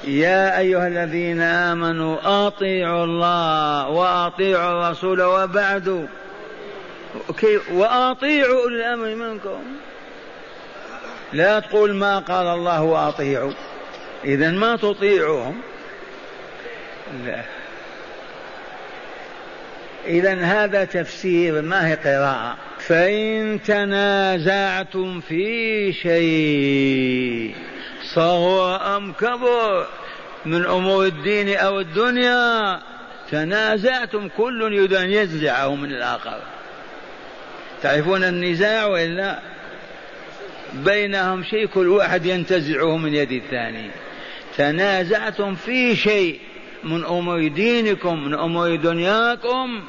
يا 0.04 0.60
أيها 0.60 0.88
الذين 0.88 1.42
آمنوا 1.42 2.48
أطيعوا 2.48 3.06
الله 3.06 3.90
وأطيعوا 3.90 4.72
الرسول 4.72 5.22
وبعد. 5.22 6.08
وأطيعوا 7.72 8.64
أولي 8.64 8.76
الأمر 8.76 9.16
منكم. 9.16 9.64
لا 11.34 11.60
تقول 11.60 11.94
ما 11.94 12.20
قال 12.20 12.48
الله 12.48 12.84
وأطيعوا. 12.84 13.54
إذا 14.26 14.52
ما 14.52 14.76
تطيعوهم. 14.76 15.62
لا. 17.26 17.42
إذا 20.06 20.34
هذا 20.34 20.86
تفسير 20.86 21.62
ما 21.62 21.88
هي 21.88 21.94
قراءة؟ 21.94 22.58
فإن 22.80 23.60
تنازعتم 23.66 25.20
في 25.20 25.94
شيء. 25.94 27.56
صغر 28.16 28.98
أم 28.98 29.14
كبر 29.14 29.88
من 30.46 30.66
أمور 30.66 31.06
الدين 31.06 31.58
أو 31.58 31.80
الدنيا؟ 31.80 32.80
تنازعتم 33.32 34.30
كل 34.38 34.74
يريد 34.74 34.94
أن 34.94 35.12
ينزعه 35.12 35.76
من 35.76 35.92
الآخر. 35.92 36.40
تعرفون 37.82 38.24
النزاع 38.24 38.86
وإلا؟ 38.86 39.40
بينهم 40.74 41.44
شيء 41.44 41.66
كل 41.66 41.88
واحد 41.88 42.26
ينتزعه 42.26 42.98
من 42.98 43.14
يد 43.14 43.32
الثاني. 43.32 43.92
تنازعتم 44.58 45.56
في 45.56 45.96
شيء 45.96 46.40
من 46.84 47.06
أمور 47.06 47.48
دينكم 47.48 48.24
من 48.24 48.34
أمور 48.34 48.76
دنياكم 48.76 49.84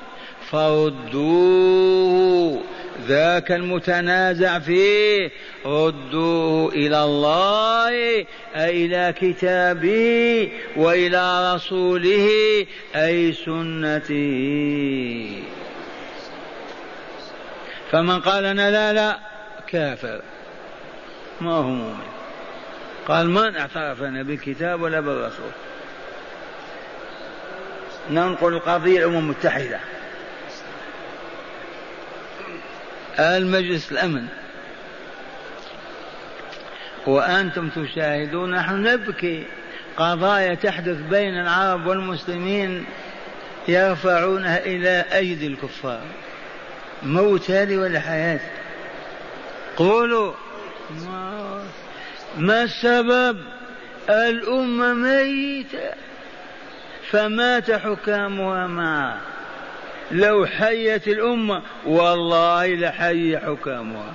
فردوه. 0.51 2.62
ذاك 3.07 3.53
المتنازع 3.53 4.59
فيه. 4.59 5.30
ردوه 5.66 6.72
إلى 6.72 7.05
الله 7.05 7.88
أي 8.57 8.86
إلى 8.86 9.14
كتابه 9.20 10.53
وإلى 10.76 11.55
رسوله 11.55 12.28
أي 12.97 13.32
سنته. 13.32 14.22
فمن 17.90 18.20
قال 18.20 18.45
أنا 18.45 18.70
لا 18.70 18.93
لا 18.93 19.18
كافر. 19.66 20.22
ما 21.40 21.53
هو 21.53 21.62
مؤمن. 21.62 22.12
قال 23.09 23.30
من 23.30 23.57
اعترفنا 23.57 24.22
بالكتاب 24.22 24.82
ولا 24.82 25.01
بالرسول؟ 25.01 25.51
ننقل 28.11 28.53
القضية 28.53 28.99
الأمم 28.99 29.18
المتحدة. 29.18 29.80
المجلس 33.18 33.92
الأمن. 33.92 34.26
وأنتم 37.06 37.68
تشاهدون 37.68 38.50
نحن 38.50 38.82
نبكي. 38.82 39.46
قضايا 39.96 40.54
تحدث 40.54 40.96
بين 41.10 41.40
العرب 41.40 41.86
والمسلمين 41.86 42.84
يرفعونها 43.68 44.64
إلى 44.64 45.04
أيدي 45.12 45.46
الكفار. 45.46 46.00
موت 47.02 47.50
هذه 47.50 47.76
ولا 47.76 48.00
حياة؟ 48.00 48.40
قولوا 49.76 50.32
ما, 52.36 52.62
السبب؟ 52.62 53.38
الأمة 54.08 54.94
ميتة 54.94 55.90
فمات 57.10 57.70
حكامها 57.70 58.66
معه. 58.66 59.32
لو 60.12 60.46
حيت 60.46 61.08
الأمة 61.08 61.62
والله 61.86 62.74
لحي 62.74 63.38
حكامها 63.38 64.12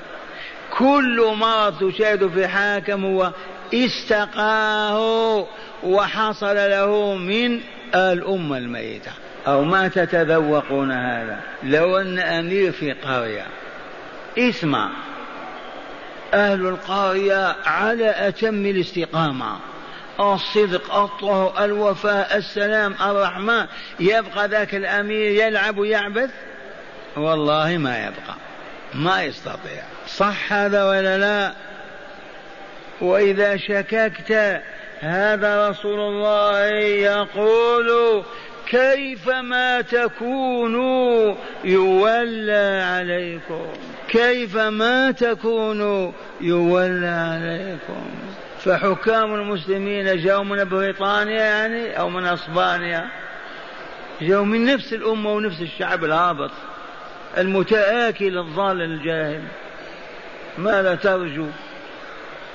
كل 0.77 1.33
مرض 1.39 1.91
تشاهد 1.91 2.27
في 2.27 2.47
حاكم 2.47 3.05
هو 3.05 3.31
استقاه 3.73 5.47
وحصل 5.83 6.55
له 6.55 7.15
من 7.15 7.59
الأمة 7.95 8.57
الميتة. 8.57 9.11
أو 9.47 9.63
ما 9.63 9.87
تتذوقون 9.87 10.91
هذا؟ 10.91 11.39
لو 11.63 11.97
أن 11.97 12.19
أمير 12.19 12.71
في 12.71 12.91
قرية. 12.91 13.45
اسمع. 14.37 14.89
أهل 16.33 16.67
القرية 16.67 17.55
على 17.65 18.27
أتم 18.27 18.65
الاستقامة. 18.65 19.57
الصدق 20.20 20.95
الطهر 20.95 21.65
الوفاء 21.65 22.38
السلام 22.38 22.95
الرحمة 23.01 23.68
يبقى 23.99 24.47
ذاك 24.47 24.76
الأمير 24.76 25.32
يلعب 25.32 25.78
ويعبث؟ 25.78 26.30
والله 27.18 27.78
ما 27.78 27.97
يبقى 27.97 28.36
ما 28.93 29.24
يستطيع. 29.24 29.84
صح 30.07 30.53
هذا 30.53 30.84
ولا 30.84 31.18
لا؟ 31.18 31.53
وإذا 33.01 33.57
شككت 33.57 34.61
هذا 34.99 35.70
رسول 35.70 35.99
الله 35.99 36.65
يقول 36.80 38.24
كيفما 38.68 39.82
تكونوا 39.82 41.36
يولى 41.63 42.84
عليكم؟ 42.86 43.68
كيفما 44.09 45.11
تكونوا 45.11 46.11
يولى 46.41 47.07
عليكم؟ 47.07 48.09
فحكام 48.60 49.36
المسلمين 49.36 50.18
جاءوا 50.18 50.43
من 50.43 50.64
بريطانيا 50.64 51.41
يعني 51.41 51.99
أو 51.99 52.10
من 52.10 52.26
أسبانيا. 52.26 53.10
جاءوا 54.22 54.45
من 54.45 54.66
نفس 54.66 54.93
الأمة 54.93 55.34
ونفس 55.34 55.62
الشعب 55.62 56.03
الهابط 56.03 56.51
المتآكل 57.38 58.38
الضال 58.38 58.82
الجاهل 58.82 59.41
ماذا 60.58 60.95
ترجو؟ 60.95 61.47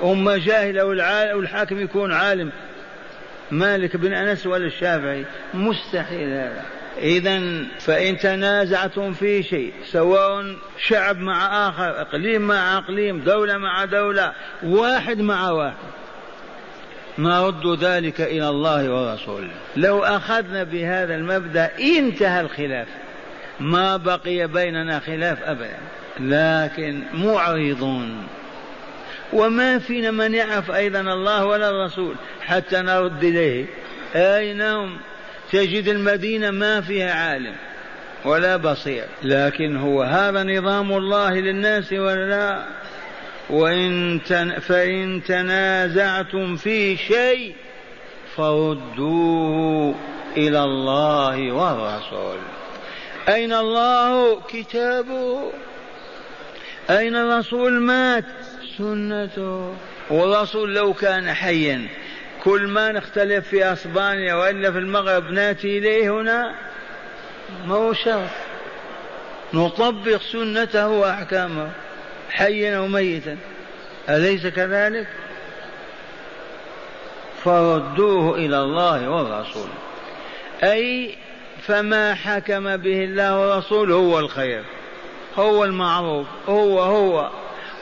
أمة 0.04 0.36
جاهلة 0.36 0.80
أو 1.32 1.40
الحاكم 1.40 1.80
يكون 1.80 2.12
عالم. 2.12 2.52
مالك 3.50 3.96
بن 3.96 4.12
أنس 4.12 4.46
ولا 4.46 4.66
الشافعي؟ 4.66 5.24
مستحيل 5.54 6.28
هذا. 6.28 6.64
إذا 6.98 7.64
فإن 7.78 8.18
تنازعتم 8.18 9.12
في 9.12 9.42
شيء 9.42 9.72
سواء 9.84 10.56
شعب 10.78 11.18
مع 11.18 11.68
آخر 11.68 12.00
إقليم 12.00 12.42
مع 12.42 12.78
إقليم 12.78 13.20
دولة 13.20 13.58
مع 13.58 13.84
دولة 13.84 14.32
واحد 14.62 15.20
مع 15.20 15.50
واحد. 15.50 15.76
نرد 17.18 17.84
ذلك 17.84 18.20
إلى 18.20 18.48
الله 18.48 18.90
ورسوله. 18.90 19.50
لو 19.76 20.04
أخذنا 20.04 20.62
بهذا 20.62 21.14
المبدأ 21.14 21.70
انتهى 21.80 22.40
الخلاف. 22.40 22.88
ما 23.60 23.96
بقي 23.96 24.46
بيننا 24.46 25.00
خلاف 25.00 25.42
أبدا. 25.42 25.78
لكن 26.20 27.02
معرضون. 27.14 28.26
وما 29.32 29.78
فينا 29.78 30.10
من 30.10 30.34
يعرف 30.34 30.70
أيضا 30.70 31.00
الله 31.00 31.44
ولا 31.44 31.70
الرسول. 31.70 32.14
حتى 32.40 32.76
نرد 32.76 33.24
إليه. 33.24 33.66
أين 34.14 34.62
هم 34.62 34.98
تجد 35.52 35.88
المدينة 35.88 36.50
ما 36.50 36.80
فيها 36.80 37.14
عالم 37.14 37.54
ولا 38.24 38.56
بصير. 38.56 39.04
لكن 39.22 39.76
هو 39.76 40.02
هذا 40.02 40.42
نظام 40.42 40.92
الله 40.92 41.30
للناس 41.30 41.92
ولا 41.92 42.28
لا 42.28 42.64
وإن 43.50 44.20
تن 44.26 44.58
فإن 44.58 45.22
تنازعتم 45.26 46.56
في 46.56 46.96
شيء 46.96 47.54
فردوه 48.36 49.94
إلى 50.36 50.64
الله 50.64 51.52
والرسول. 51.52 52.38
أين 53.28 53.52
الله؟ 53.52 54.40
كتابه. 54.40 55.52
أين 56.90 57.16
الرسول 57.16 57.72
مات؟ 57.72 58.24
سنته. 58.78 59.74
والرسول 60.10 60.74
لو 60.74 60.92
كان 60.92 61.34
حيا 61.34 61.88
كل 62.44 62.66
ما 62.66 62.92
نختلف 62.92 63.48
في 63.48 63.72
أسبانيا 63.72 64.34
وإلا 64.34 64.72
في 64.72 64.78
المغرب 64.78 65.30
نأتي 65.30 65.78
إليه 65.78 66.10
هنا 66.10 66.54
ما 67.66 67.74
هو 67.74 67.92
شرط. 67.92 68.30
نطبق 69.54 70.20
سنته 70.32 70.88
وأحكامه 70.88 71.70
حيا 72.30 72.78
أو 72.78 72.86
ميتا. 72.86 73.36
أليس 74.08 74.46
كذلك؟ 74.46 75.06
فردوه 77.44 78.36
إلى 78.36 78.60
الله 78.60 79.10
والرسول. 79.10 79.68
أي 80.62 81.14
فما 81.66 82.14
حكم 82.14 82.76
به 82.76 83.04
الله 83.04 83.40
ورسوله 83.40 83.94
هو 83.94 84.18
الخير 84.18 84.64
هو 85.36 85.64
المعروف 85.64 86.26
هو 86.48 86.80
هو. 86.80 87.30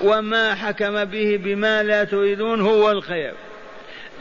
وما 0.00 0.54
حكم 0.54 1.04
به 1.04 1.40
بما 1.44 1.82
لا 1.82 2.04
تريدون 2.04 2.60
هو 2.60 2.90
الخير. 2.90 3.34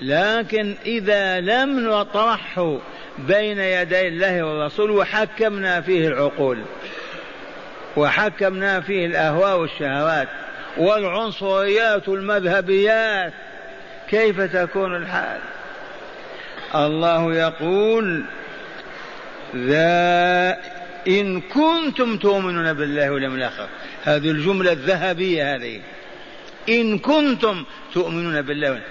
لكن 0.02 0.76
إذا 0.86 1.40
لم 1.40 1.80
نطرحه 1.80 2.78
بين 3.20 3.60
يدي 3.60 4.08
الله 4.08 4.44
والرسول 4.44 4.92
وحكمنا 4.92 5.82
فيه 5.82 6.08
العقول 6.08 6.58
وحكمنا 7.98 8.82
فيه 8.82 9.06
الأهواء 9.06 9.60
والشهوات 9.60 10.28
والعنصريات 10.78 12.10
والمذهبيات 12.10 13.34
كيف 14.10 14.42
تكون 14.42 14.96
الحال؟ 14.96 15.40
الله 16.76 17.34
يقول 17.36 18.24
ذا 19.56 20.58
إن 21.08 21.42
كنتم 21.42 22.18
تؤمنون 22.18 22.74
بالله 22.74 23.12
واليوم 23.12 23.36
الآخر 23.36 23.68
هذه 24.04 24.32
الجملة 24.32 24.72
الذهبية 24.72 25.56
هذه. 25.56 25.82
إن 26.70 27.00
كنتم 27.00 27.66
تؤمنون 27.94 28.42
بالله 28.42 28.82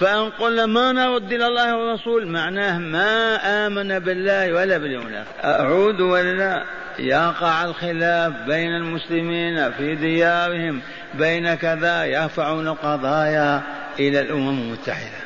فأن 0.00 0.30
قلنا 0.30 0.66
ما 0.66 0.92
نرد 0.92 1.32
إلى 1.32 1.46
الله 1.46 1.76
والرسول 1.76 2.26
معناه 2.26 2.78
ما 2.78 3.36
آمن 3.66 3.98
بالله 3.98 4.52
ولا 4.52 4.78
باليوم 4.78 5.06
الآخر. 5.06 5.30
أعود 5.44 6.00
ولا 6.00 6.64
يقع 6.98 7.64
الخلاف 7.64 8.32
بين 8.46 8.74
المسلمين 8.74 9.72
في 9.72 9.94
ديارهم 9.94 10.80
بين 11.14 11.54
كذا 11.54 12.04
يرفعون 12.04 12.68
القضايا 12.68 13.62
إلى 13.98 14.20
الأمم 14.20 14.48
المتحدة 14.48 15.18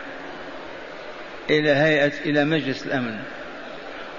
إلى 1.51 1.71
هيئة 1.71 2.13
إلى 2.25 2.45
مجلس 2.45 2.87
الأمن. 2.87 3.19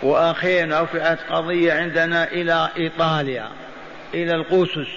وأخيرا 0.04 0.82
رفعت 0.82 1.20
قضية 1.30 1.74
عندنا 1.74 2.32
إلى 2.32 2.70
إيطاليا 2.78 3.50
إلى 4.14 4.36
القوسس 4.36 4.90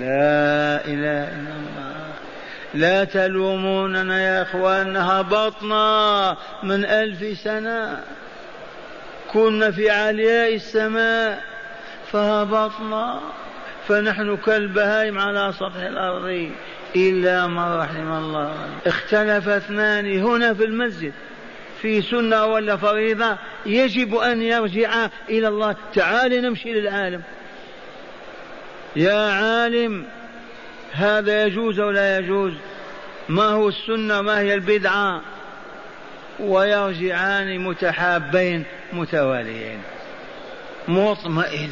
لا 0.00 0.84
إله 0.86 1.28
إلا 1.28 1.52
الله. 1.56 1.92
لا 2.74 3.04
تلوموننا 3.04 4.22
يا 4.22 4.42
إخوان 4.42 4.96
هبطنا 4.96 6.36
من 6.62 6.84
ألف 6.84 7.38
سنة. 7.38 8.00
كنا 9.32 9.70
في 9.70 9.90
علياء 9.90 10.54
السماء 10.54 11.42
فهبطنا 12.12 13.20
فنحن 13.88 14.36
كالبهائم 14.36 15.18
على 15.18 15.52
سطح 15.52 15.76
الأرض 15.76 16.50
إلا 16.96 17.46
ما 17.46 17.82
رحم 17.82 18.12
الله. 18.12 18.54
اختلف 18.86 19.48
اثنان 19.48 20.22
هنا 20.22 20.54
في 20.54 20.64
المسجد 20.64 21.12
في 21.82 22.02
سنة 22.02 22.46
ولا 22.46 22.76
فريضة 22.76 23.36
يجب 23.66 24.14
أن 24.14 24.42
يرجع 24.42 25.08
إلى 25.28 25.48
الله. 25.48 25.76
تعال 25.94 26.42
نمشي 26.42 26.72
للعالم. 26.72 27.22
يا 28.96 29.30
عالم 29.30 30.04
هذا 30.92 31.44
يجوز 31.44 31.80
أو 31.80 31.90
لا 31.90 32.18
يجوز؟ 32.18 32.52
ما 33.28 33.44
هو 33.44 33.68
السنة؟ 33.68 34.20
ما 34.20 34.40
هي 34.40 34.54
البدعة؟ 34.54 35.20
ويرجعان 36.40 37.58
متحابين 37.58 38.64
متواليين. 38.92 39.82
مطمئن. 40.88 41.70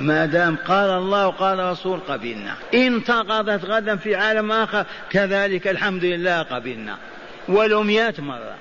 ما 0.00 0.26
دام 0.26 0.56
قال 0.56 0.90
الله 0.90 1.26
وقال 1.26 1.58
رسول 1.58 2.00
قبلنا. 2.00 2.54
انتقضت 2.74 3.64
غدا 3.64 3.96
في 3.96 4.14
عالم 4.14 4.52
آخر 4.52 4.84
كذلك 5.10 5.68
الحمد 5.68 6.04
لله 6.04 6.42
قبلنا. 6.42 6.96
ولو 7.48 7.82
مئات 7.82 8.20
مرة. 8.20 8.54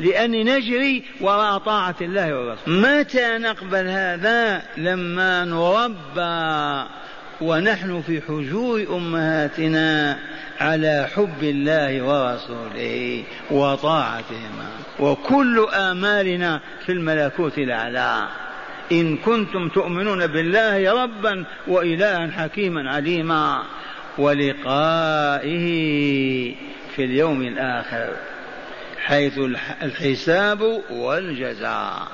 لأني 0.00 0.44
نجري 0.44 1.04
وراء 1.20 1.58
طاعة 1.58 1.94
الله 2.00 2.34
والرسول. 2.34 2.80
متى 2.80 3.38
نقبل 3.38 3.88
هذا؟ 3.88 4.62
لما 4.76 5.44
نربى. 5.44 7.01
ونحن 7.42 8.02
في 8.02 8.20
حجور 8.20 8.86
أمهاتنا 8.96 10.18
على 10.60 11.08
حب 11.16 11.42
الله 11.42 12.02
ورسوله 12.02 13.24
وطاعتهما. 13.50 14.70
وكل 15.00 15.66
آمالنا 15.74 16.60
في 16.86 16.92
الملكوت 16.92 17.58
الأعلى. 17.58 18.28
إن 18.92 19.16
كنتم 19.16 19.68
تؤمنون 19.68 20.26
بالله 20.26 21.02
ربا 21.02 21.44
وإلها 21.66 22.30
حكيما 22.30 22.90
عليما. 22.90 23.62
ولقائه 24.18 25.66
في 26.96 27.04
اليوم 27.04 27.42
الآخر 27.42 28.08
حيث 29.04 29.38
الحساب 29.82 30.82
والجزاء. 30.90 32.08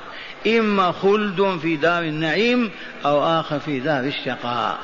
إما 0.46 0.92
خلد 0.92 1.58
في 1.62 1.76
دار 1.76 2.02
النعيم 2.02 2.70
أو 3.04 3.40
آخر 3.40 3.58
في 3.58 3.80
دار 3.80 4.04
الشقاء. 4.04 4.78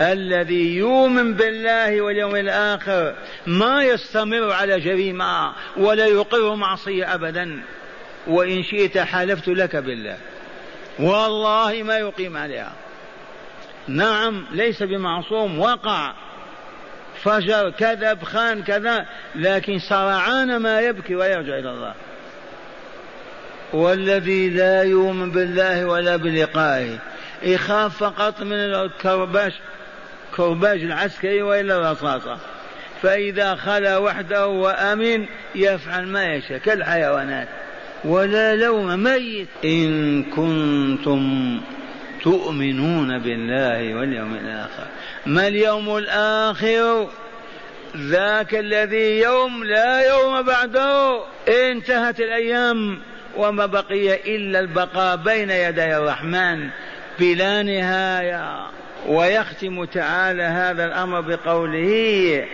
الذي 0.00 0.76
يؤمن 0.76 1.34
بالله 1.34 2.00
واليوم 2.00 2.36
الآخر 2.36 3.14
ما 3.46 3.84
يستمر 3.84 4.52
على 4.52 4.80
جريمة 4.80 5.52
ولا 5.76 6.06
يقر 6.06 6.54
معصية 6.54 7.14
أبدا. 7.14 7.62
وإن 8.26 8.62
شئت 8.62 8.98
حلفت 8.98 9.48
لك 9.48 9.76
بالله. 9.76 10.16
والله 10.98 11.82
ما 11.82 11.98
يقيم 11.98 12.36
عليها. 12.36 12.72
نعم 13.88 14.46
ليس 14.52 14.82
بمعصوم 14.82 15.58
وقع. 15.58 16.12
فجر 17.22 17.70
كذب 17.70 18.22
خان 18.22 18.62
كذا 18.62 19.06
لكن 19.34 19.78
سرعان 19.78 20.56
ما 20.56 20.80
يبكي 20.80 21.14
ويرجع 21.14 21.58
إلى 21.58 21.70
الله. 21.70 21.94
والذي 23.72 24.50
لا 24.50 24.82
يؤمن 24.82 25.30
بالله 25.30 25.84
ولا 25.84 26.16
بلقائه 26.16 26.98
يخاف 27.42 28.04
فقط 28.04 28.42
من 28.42 28.52
الكرباش 28.52 29.52
كرباج 30.38 30.82
العسكري 30.82 31.42
وإلا 31.42 31.76
الرصاصة. 31.76 32.38
فإذا 33.02 33.54
خلا 33.54 33.98
وحده 33.98 34.46
وأمن 34.46 35.26
يفعل 35.54 36.06
ما 36.06 36.34
يشاء 36.34 36.58
كالحيوانات. 36.58 37.48
ولا 38.04 38.56
لوم 38.56 39.02
ميت. 39.02 39.48
إن 39.64 40.22
كنتم 40.22 41.60
تؤمنون 42.22 43.18
بالله 43.18 43.94
واليوم 43.94 44.34
الآخر. 44.34 44.86
ما 45.26 45.48
اليوم 45.48 45.96
الآخر؟ 45.96 47.08
ذاك 47.96 48.54
الذي 48.54 49.20
يوم 49.20 49.64
لا 49.64 50.08
يوم 50.08 50.42
بعده. 50.42 51.20
انتهت 51.48 52.20
الأيام 52.20 52.98
وما 53.36 53.66
بقي 53.66 54.36
إلا 54.36 54.60
البقاء 54.60 55.16
بين 55.16 55.50
يدي 55.50 55.96
الرحمن. 55.96 56.68
بلا 57.20 57.62
نهاية. 57.62 58.66
ويختم 59.08 59.84
تعالى 59.84 60.42
هذا 60.42 60.84
الأمر 60.84 61.20
بقوله 61.20 62.44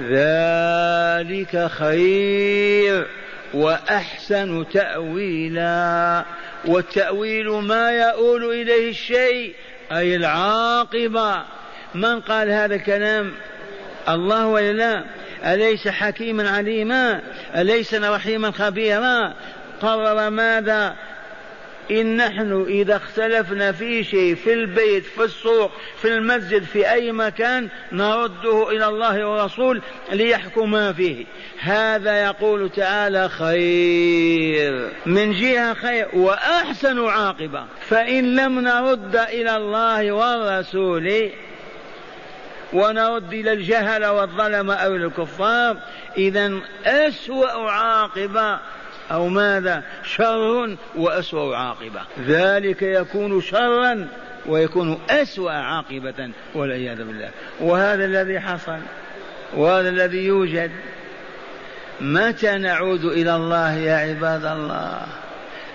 ذلك 0.00 1.66
خير 1.66 3.06
وأحسن 3.54 4.64
تأويلا. 4.72 6.24
والتأويل 6.64 7.48
ما 7.48 7.90
يؤول 7.90 8.44
إليه 8.44 8.90
الشيء 8.90 9.54
أي 9.92 10.16
العاقبة. 10.16 11.42
من 11.94 12.20
قال 12.20 12.50
هذا 12.50 12.74
الكلام؟ 12.74 13.32
الله 14.08 14.46
ولا 14.46 14.72
لا؟ 14.72 15.04
أليس 15.54 15.88
حكيما 15.88 16.50
عليما؟ 16.50 17.20
أليس 17.56 17.94
رحيما 17.94 18.50
خبيرا؟ 18.50 19.34
قرر 19.82 20.30
ماذا؟ 20.30 20.96
إن 21.90 22.16
نحن 22.16 22.64
إذا 22.68 22.96
اختلفنا 22.96 23.72
في 23.72 24.04
شيء 24.04 24.34
في 24.34 24.52
البيت 24.52 25.04
في 25.04 25.24
السوق 25.24 25.70
في 25.96 26.08
المسجد 26.08 26.64
في 26.64 26.90
أي 26.90 27.12
مكان 27.12 27.68
نرده 27.92 28.70
إلى 28.70 28.86
الله 28.86 29.24
والرسول 29.24 29.82
ليحكما 30.12 30.92
فيه. 30.92 31.24
هذا 31.60 32.22
يقول 32.24 32.70
تعالى 32.70 33.28
خير. 33.28 34.88
من 35.06 35.32
جهة 35.32 35.74
خير 35.74 36.08
وأحسن 36.12 37.04
عاقبة. 37.04 37.64
فإن 37.88 38.36
لم 38.36 38.60
نرد 38.60 39.16
إلى 39.16 39.56
الله 39.56 40.12
والرسول 40.12 41.32
ونرد 42.72 43.32
إلى 43.32 43.52
الجهل 43.52 44.06
والظلم 44.06 44.70
أو 44.70 44.96
الكفار 44.96 45.76
إذا 46.16 46.52
أسوأ 46.84 47.70
عاقبة 47.70 48.58
أو 49.10 49.28
ماذا؟ 49.28 49.82
شر 50.04 50.76
وأسوأ 50.96 51.56
عاقبة. 51.56 52.00
ذلك 52.26 52.82
يكون 52.82 53.40
شرا 53.40 54.08
ويكون 54.46 54.98
أسوأ 55.10 55.52
عاقبة 55.52 56.30
والعياذ 56.54 56.96
بالله. 56.96 57.30
وهذا 57.60 58.04
الذي 58.04 58.40
حصل 58.40 58.78
وهذا 59.56 59.88
الذي 59.88 60.24
يوجد 60.24 60.70
متى 62.00 62.58
نعود 62.58 63.04
إلى 63.04 63.36
الله 63.36 63.74
يا 63.74 63.96
عباد 63.96 64.44
الله؟ 64.44 65.06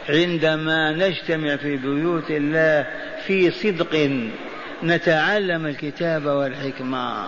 عندما 0.09 0.91
نجتمع 0.91 1.55
في 1.55 1.77
بيوت 1.77 2.31
الله 2.31 2.87
في 3.25 3.51
صدق 3.51 4.21
نتعلم 4.83 5.65
الكتاب 5.65 6.25
والحكمة. 6.25 7.27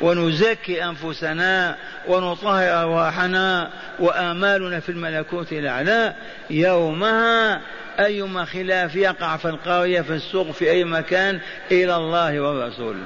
ونزكي 0.00 0.84
أنفسنا 0.84 1.76
ونطهر 2.08 2.82
أرواحنا 2.82 3.70
وآمالنا 3.98 4.80
في 4.80 4.88
الملكوت 4.88 5.52
الأعلى. 5.52 6.14
يومها 6.50 7.60
أيما 8.00 8.44
خلاف 8.44 8.96
يقع 8.96 9.36
في 9.36 9.48
القرية 9.48 10.00
في 10.00 10.12
السوق 10.12 10.50
في 10.50 10.70
أي 10.70 10.84
مكان 10.84 11.40
إلى 11.70 11.96
الله 11.96 12.40
والرسول. 12.40 12.96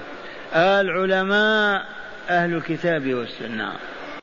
العلماء 0.55 1.85
أهل 2.31 2.55
الكتاب 2.55 3.15
والسنة. 3.15 3.73